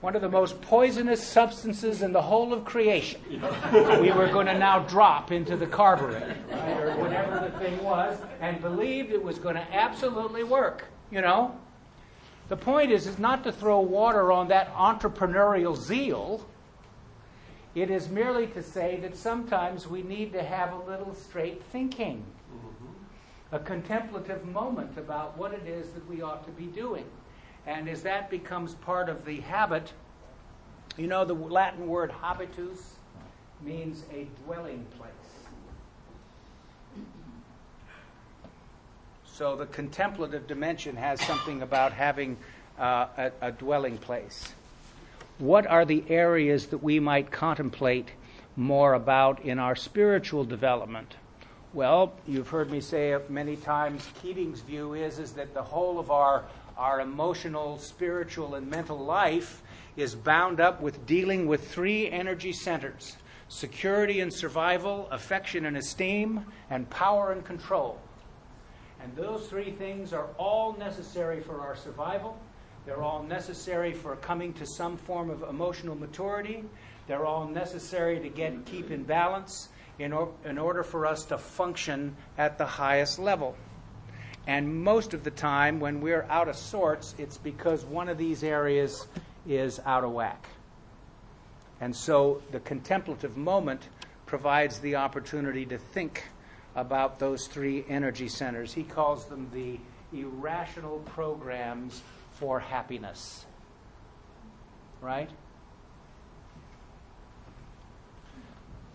One 0.00 0.14
of 0.14 0.22
the 0.22 0.28
most 0.28 0.60
poisonous 0.60 1.26
substances 1.26 2.02
in 2.02 2.12
the 2.12 2.22
whole 2.22 2.52
of 2.52 2.64
creation. 2.64 3.20
we 3.30 4.12
were 4.12 4.28
going 4.28 4.46
to 4.46 4.56
now 4.58 4.80
drop 4.80 5.32
into 5.32 5.56
the 5.56 5.66
carburetor, 5.66 6.36
right, 6.50 6.82
or 6.82 6.96
whatever 6.98 7.40
the 7.40 7.58
thing 7.58 7.82
was, 7.82 8.18
and 8.40 8.60
believed 8.60 9.10
it 9.10 9.22
was 9.22 9.38
going 9.38 9.54
to 9.54 9.74
absolutely 9.74 10.44
work. 10.44 10.84
You 11.10 11.22
know, 11.22 11.58
the 12.48 12.56
point 12.56 12.92
is, 12.92 13.06
is 13.06 13.18
not 13.18 13.44
to 13.44 13.52
throw 13.52 13.80
water 13.80 14.30
on 14.30 14.48
that 14.48 14.72
entrepreneurial 14.74 15.76
zeal. 15.76 16.46
It 17.74 17.90
is 17.90 18.08
merely 18.08 18.46
to 18.48 18.62
say 18.62 18.98
that 19.00 19.16
sometimes 19.16 19.86
we 19.86 20.02
need 20.02 20.32
to 20.32 20.42
have 20.42 20.72
a 20.72 20.78
little 20.90 21.14
straight 21.14 21.62
thinking, 21.64 22.24
mm-hmm. 22.54 23.54
a 23.54 23.58
contemplative 23.58 24.44
moment 24.46 24.96
about 24.96 25.36
what 25.36 25.52
it 25.52 25.66
is 25.66 25.90
that 25.90 26.08
we 26.08 26.22
ought 26.22 26.44
to 26.46 26.52
be 26.52 26.66
doing. 26.66 27.04
And 27.66 27.88
as 27.88 28.02
that 28.02 28.30
becomes 28.30 28.74
part 28.74 29.08
of 29.08 29.24
the 29.24 29.40
habit, 29.40 29.92
you 30.96 31.08
know, 31.08 31.24
the 31.24 31.34
Latin 31.34 31.88
word 31.88 32.12
habitus 32.12 32.94
means 33.60 34.04
a 34.12 34.28
dwelling 34.44 34.86
place. 34.96 35.12
So 39.36 39.54
the 39.54 39.66
contemplative 39.66 40.46
dimension 40.46 40.96
has 40.96 41.20
something 41.20 41.60
about 41.60 41.92
having 41.92 42.38
uh, 42.78 43.08
a, 43.18 43.32
a 43.42 43.52
dwelling 43.52 43.98
place. 43.98 44.54
What 45.36 45.66
are 45.66 45.84
the 45.84 46.02
areas 46.08 46.68
that 46.68 46.78
we 46.78 47.00
might 47.00 47.30
contemplate 47.30 48.08
more 48.56 48.94
about 48.94 49.44
in 49.44 49.58
our 49.58 49.76
spiritual 49.76 50.46
development? 50.46 51.16
Well, 51.74 52.14
you've 52.26 52.48
heard 52.48 52.70
me 52.70 52.80
say 52.80 53.12
it 53.12 53.28
many 53.28 53.56
times. 53.56 54.08
Keating's 54.22 54.62
view 54.62 54.94
is 54.94 55.18
is 55.18 55.32
that 55.32 55.52
the 55.52 55.62
whole 55.62 55.98
of 55.98 56.10
our 56.10 56.44
our 56.78 57.02
emotional, 57.02 57.76
spiritual, 57.76 58.54
and 58.54 58.70
mental 58.70 58.98
life 58.98 59.62
is 59.98 60.14
bound 60.14 60.60
up 60.60 60.80
with 60.80 61.04
dealing 61.04 61.46
with 61.46 61.70
three 61.70 62.10
energy 62.10 62.54
centers: 62.54 63.18
security 63.48 64.20
and 64.20 64.32
survival, 64.32 65.08
affection 65.10 65.66
and 65.66 65.76
esteem, 65.76 66.46
and 66.70 66.88
power 66.88 67.32
and 67.32 67.44
control. 67.44 68.00
And 69.02 69.14
those 69.14 69.48
three 69.48 69.70
things 69.72 70.12
are 70.12 70.28
all 70.38 70.76
necessary 70.76 71.40
for 71.40 71.60
our 71.60 71.76
survival. 71.76 72.38
They're 72.86 73.02
all 73.02 73.22
necessary 73.22 73.92
for 73.92 74.16
coming 74.16 74.52
to 74.54 74.66
some 74.66 74.96
form 74.96 75.30
of 75.30 75.42
emotional 75.42 75.94
maturity. 75.94 76.64
They're 77.06 77.26
all 77.26 77.46
necessary 77.46 78.20
to 78.20 78.28
get 78.28 78.64
keep 78.64 78.90
in 78.90 79.04
balance 79.04 79.68
in, 79.98 80.12
or, 80.12 80.32
in 80.44 80.58
order 80.58 80.82
for 80.82 81.06
us 81.06 81.24
to 81.26 81.38
function 81.38 82.16
at 82.38 82.58
the 82.58 82.66
highest 82.66 83.18
level. 83.18 83.56
And 84.46 84.84
most 84.84 85.14
of 85.14 85.24
the 85.24 85.30
time, 85.30 85.80
when 85.80 86.00
we're 86.00 86.26
out 86.30 86.48
of 86.48 86.56
sorts, 86.56 87.14
it's 87.18 87.36
because 87.36 87.84
one 87.84 88.08
of 88.08 88.18
these 88.18 88.44
areas 88.44 89.06
is 89.48 89.80
out 89.84 90.04
of 90.04 90.12
whack. 90.12 90.46
And 91.80 91.94
so 91.94 92.42
the 92.52 92.60
contemplative 92.60 93.36
moment 93.36 93.88
provides 94.24 94.78
the 94.78 94.96
opportunity 94.96 95.66
to 95.66 95.78
think 95.78 96.24
about 96.76 97.18
those 97.18 97.46
three 97.46 97.84
energy 97.88 98.28
centers. 98.28 98.72
He 98.72 98.84
calls 98.84 99.24
them 99.24 99.50
the 99.52 99.80
irrational 100.16 100.98
programs 101.00 102.02
for 102.32 102.60
happiness. 102.60 103.46
Right? 105.00 105.30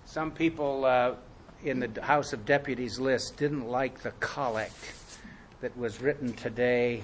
Some 0.05 0.31
people 0.31 0.85
uh, 0.85 1.15
in 1.63 1.79
the 1.79 2.01
House 2.01 2.33
of 2.33 2.45
Deputies 2.45 2.99
list 2.99 3.37
didn't 3.37 3.67
like 3.67 4.01
the 4.01 4.11
collect 4.19 4.93
that 5.61 5.75
was 5.77 6.01
written 6.01 6.33
today. 6.33 7.03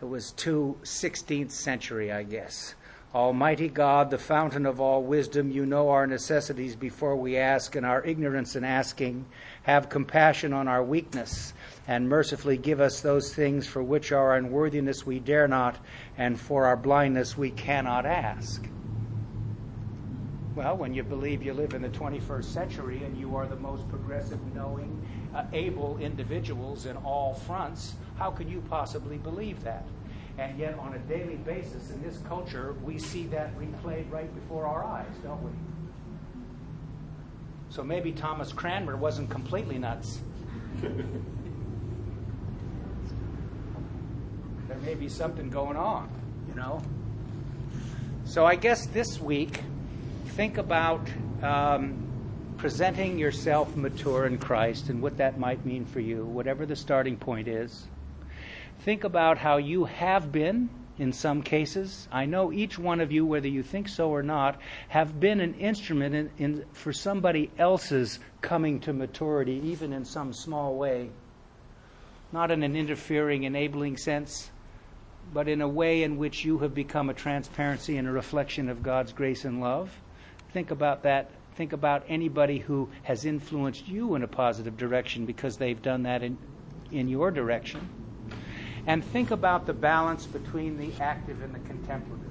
It 0.00 0.04
was 0.04 0.32
too 0.32 0.78
16th 0.82 1.50
century, 1.50 2.10
I 2.10 2.22
guess. 2.22 2.74
Almighty 3.12 3.68
God, 3.68 4.08
the 4.10 4.18
fountain 4.18 4.64
of 4.66 4.80
all 4.80 5.02
wisdom, 5.02 5.50
you 5.50 5.66
know 5.66 5.90
our 5.90 6.06
necessities 6.06 6.76
before 6.76 7.16
we 7.16 7.36
ask, 7.36 7.74
and 7.74 7.84
our 7.84 8.04
ignorance 8.04 8.54
in 8.54 8.62
asking. 8.62 9.26
Have 9.64 9.88
compassion 9.88 10.52
on 10.52 10.68
our 10.68 10.84
weakness, 10.84 11.52
and 11.88 12.08
mercifully 12.08 12.56
give 12.56 12.80
us 12.80 13.00
those 13.00 13.34
things 13.34 13.66
for 13.66 13.82
which 13.82 14.12
our 14.12 14.36
unworthiness 14.36 15.04
we 15.04 15.18
dare 15.18 15.48
not, 15.48 15.76
and 16.16 16.38
for 16.38 16.66
our 16.66 16.76
blindness 16.76 17.36
we 17.36 17.50
cannot 17.50 18.06
ask. 18.06 18.68
Well, 20.54 20.76
when 20.76 20.94
you 20.94 21.02
believe 21.02 21.42
you 21.42 21.52
live 21.52 21.74
in 21.74 21.82
the 21.82 21.88
21st 21.88 22.44
century 22.44 23.02
and 23.02 23.18
you 23.18 23.34
are 23.34 23.46
the 23.46 23.56
most 23.56 23.88
progressive, 23.88 24.38
knowing, 24.54 25.04
uh, 25.34 25.46
able 25.52 25.98
individuals 25.98 26.86
in 26.86 26.96
all 26.98 27.34
fronts, 27.34 27.96
how 28.16 28.30
can 28.30 28.48
you 28.48 28.62
possibly 28.68 29.16
believe 29.18 29.64
that? 29.64 29.84
And 30.38 30.58
yet, 30.58 30.78
on 30.78 30.94
a 30.94 30.98
daily 31.00 31.36
basis 31.36 31.90
in 31.90 32.02
this 32.02 32.18
culture, 32.28 32.74
we 32.82 32.98
see 32.98 33.26
that 33.26 33.56
replayed 33.58 34.10
right 34.10 34.34
before 34.34 34.66
our 34.66 34.84
eyes, 34.84 35.12
don't 35.22 35.42
we? 35.42 35.50
So 37.68 37.84
maybe 37.84 38.12
Thomas 38.12 38.52
Cranmer 38.52 38.96
wasn't 38.96 39.30
completely 39.30 39.78
nuts. 39.78 40.20
there 40.82 40.92
may 44.84 44.94
be 44.94 45.08
something 45.08 45.50
going 45.50 45.76
on, 45.76 46.08
you 46.48 46.54
know? 46.54 46.82
So 48.24 48.44
I 48.46 48.56
guess 48.56 48.86
this 48.86 49.20
week, 49.20 49.60
think 50.26 50.58
about 50.58 51.08
um, 51.42 52.06
presenting 52.56 53.18
yourself 53.18 53.74
mature 53.76 54.26
in 54.26 54.38
Christ 54.38 54.88
and 54.88 55.00
what 55.00 55.16
that 55.18 55.38
might 55.38 55.64
mean 55.64 55.84
for 55.84 56.00
you, 56.00 56.24
whatever 56.24 56.66
the 56.66 56.76
starting 56.76 57.16
point 57.16 57.48
is. 57.48 57.86
Think 58.80 59.04
about 59.04 59.36
how 59.36 59.58
you 59.58 59.84
have 59.84 60.32
been 60.32 60.70
in 60.98 61.12
some 61.12 61.42
cases. 61.42 62.08
I 62.10 62.24
know 62.24 62.50
each 62.50 62.78
one 62.78 63.00
of 63.00 63.12
you, 63.12 63.26
whether 63.26 63.48
you 63.48 63.62
think 63.62 63.88
so 63.88 64.08
or 64.08 64.22
not, 64.22 64.58
have 64.88 65.20
been 65.20 65.40
an 65.40 65.52
instrument 65.54 66.14
in, 66.14 66.30
in, 66.38 66.64
for 66.72 66.90
somebody 66.90 67.50
else's 67.58 68.20
coming 68.40 68.80
to 68.80 68.94
maturity, 68.94 69.60
even 69.64 69.92
in 69.92 70.06
some 70.06 70.32
small 70.32 70.76
way. 70.76 71.10
Not 72.32 72.50
in 72.50 72.62
an 72.62 72.74
interfering, 72.74 73.42
enabling 73.42 73.98
sense, 73.98 74.50
but 75.34 75.46
in 75.46 75.60
a 75.60 75.68
way 75.68 76.02
in 76.02 76.16
which 76.16 76.46
you 76.46 76.56
have 76.58 76.74
become 76.74 77.10
a 77.10 77.14
transparency 77.14 77.98
and 77.98 78.08
a 78.08 78.12
reflection 78.12 78.70
of 78.70 78.82
God's 78.82 79.12
grace 79.12 79.44
and 79.44 79.60
love. 79.60 79.94
Think 80.54 80.70
about 80.70 81.02
that. 81.02 81.30
Think 81.54 81.74
about 81.74 82.04
anybody 82.08 82.58
who 82.58 82.88
has 83.02 83.26
influenced 83.26 83.86
you 83.88 84.14
in 84.14 84.22
a 84.22 84.28
positive 84.28 84.78
direction 84.78 85.26
because 85.26 85.58
they've 85.58 85.82
done 85.82 86.04
that 86.04 86.22
in, 86.22 86.38
in 86.90 87.08
your 87.08 87.30
direction 87.30 87.86
and 88.86 89.04
think 89.04 89.30
about 89.30 89.66
the 89.66 89.72
balance 89.72 90.26
between 90.26 90.78
the 90.78 90.90
active 91.00 91.42
and 91.42 91.54
the 91.54 91.58
contemplative. 91.60 92.26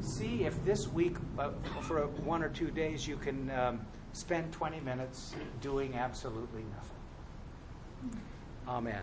See 0.00 0.44
if 0.44 0.64
this 0.64 0.88
week, 0.88 1.16
uh, 1.38 1.50
for 1.82 2.06
one 2.24 2.42
or 2.42 2.48
two 2.48 2.70
days, 2.70 3.06
you 3.06 3.16
can 3.16 3.50
um, 3.50 3.80
spend 4.12 4.52
20 4.52 4.80
minutes 4.80 5.34
doing 5.60 5.94
absolutely 5.94 6.62
nothing. 6.62 8.20
Amen. 8.68 9.02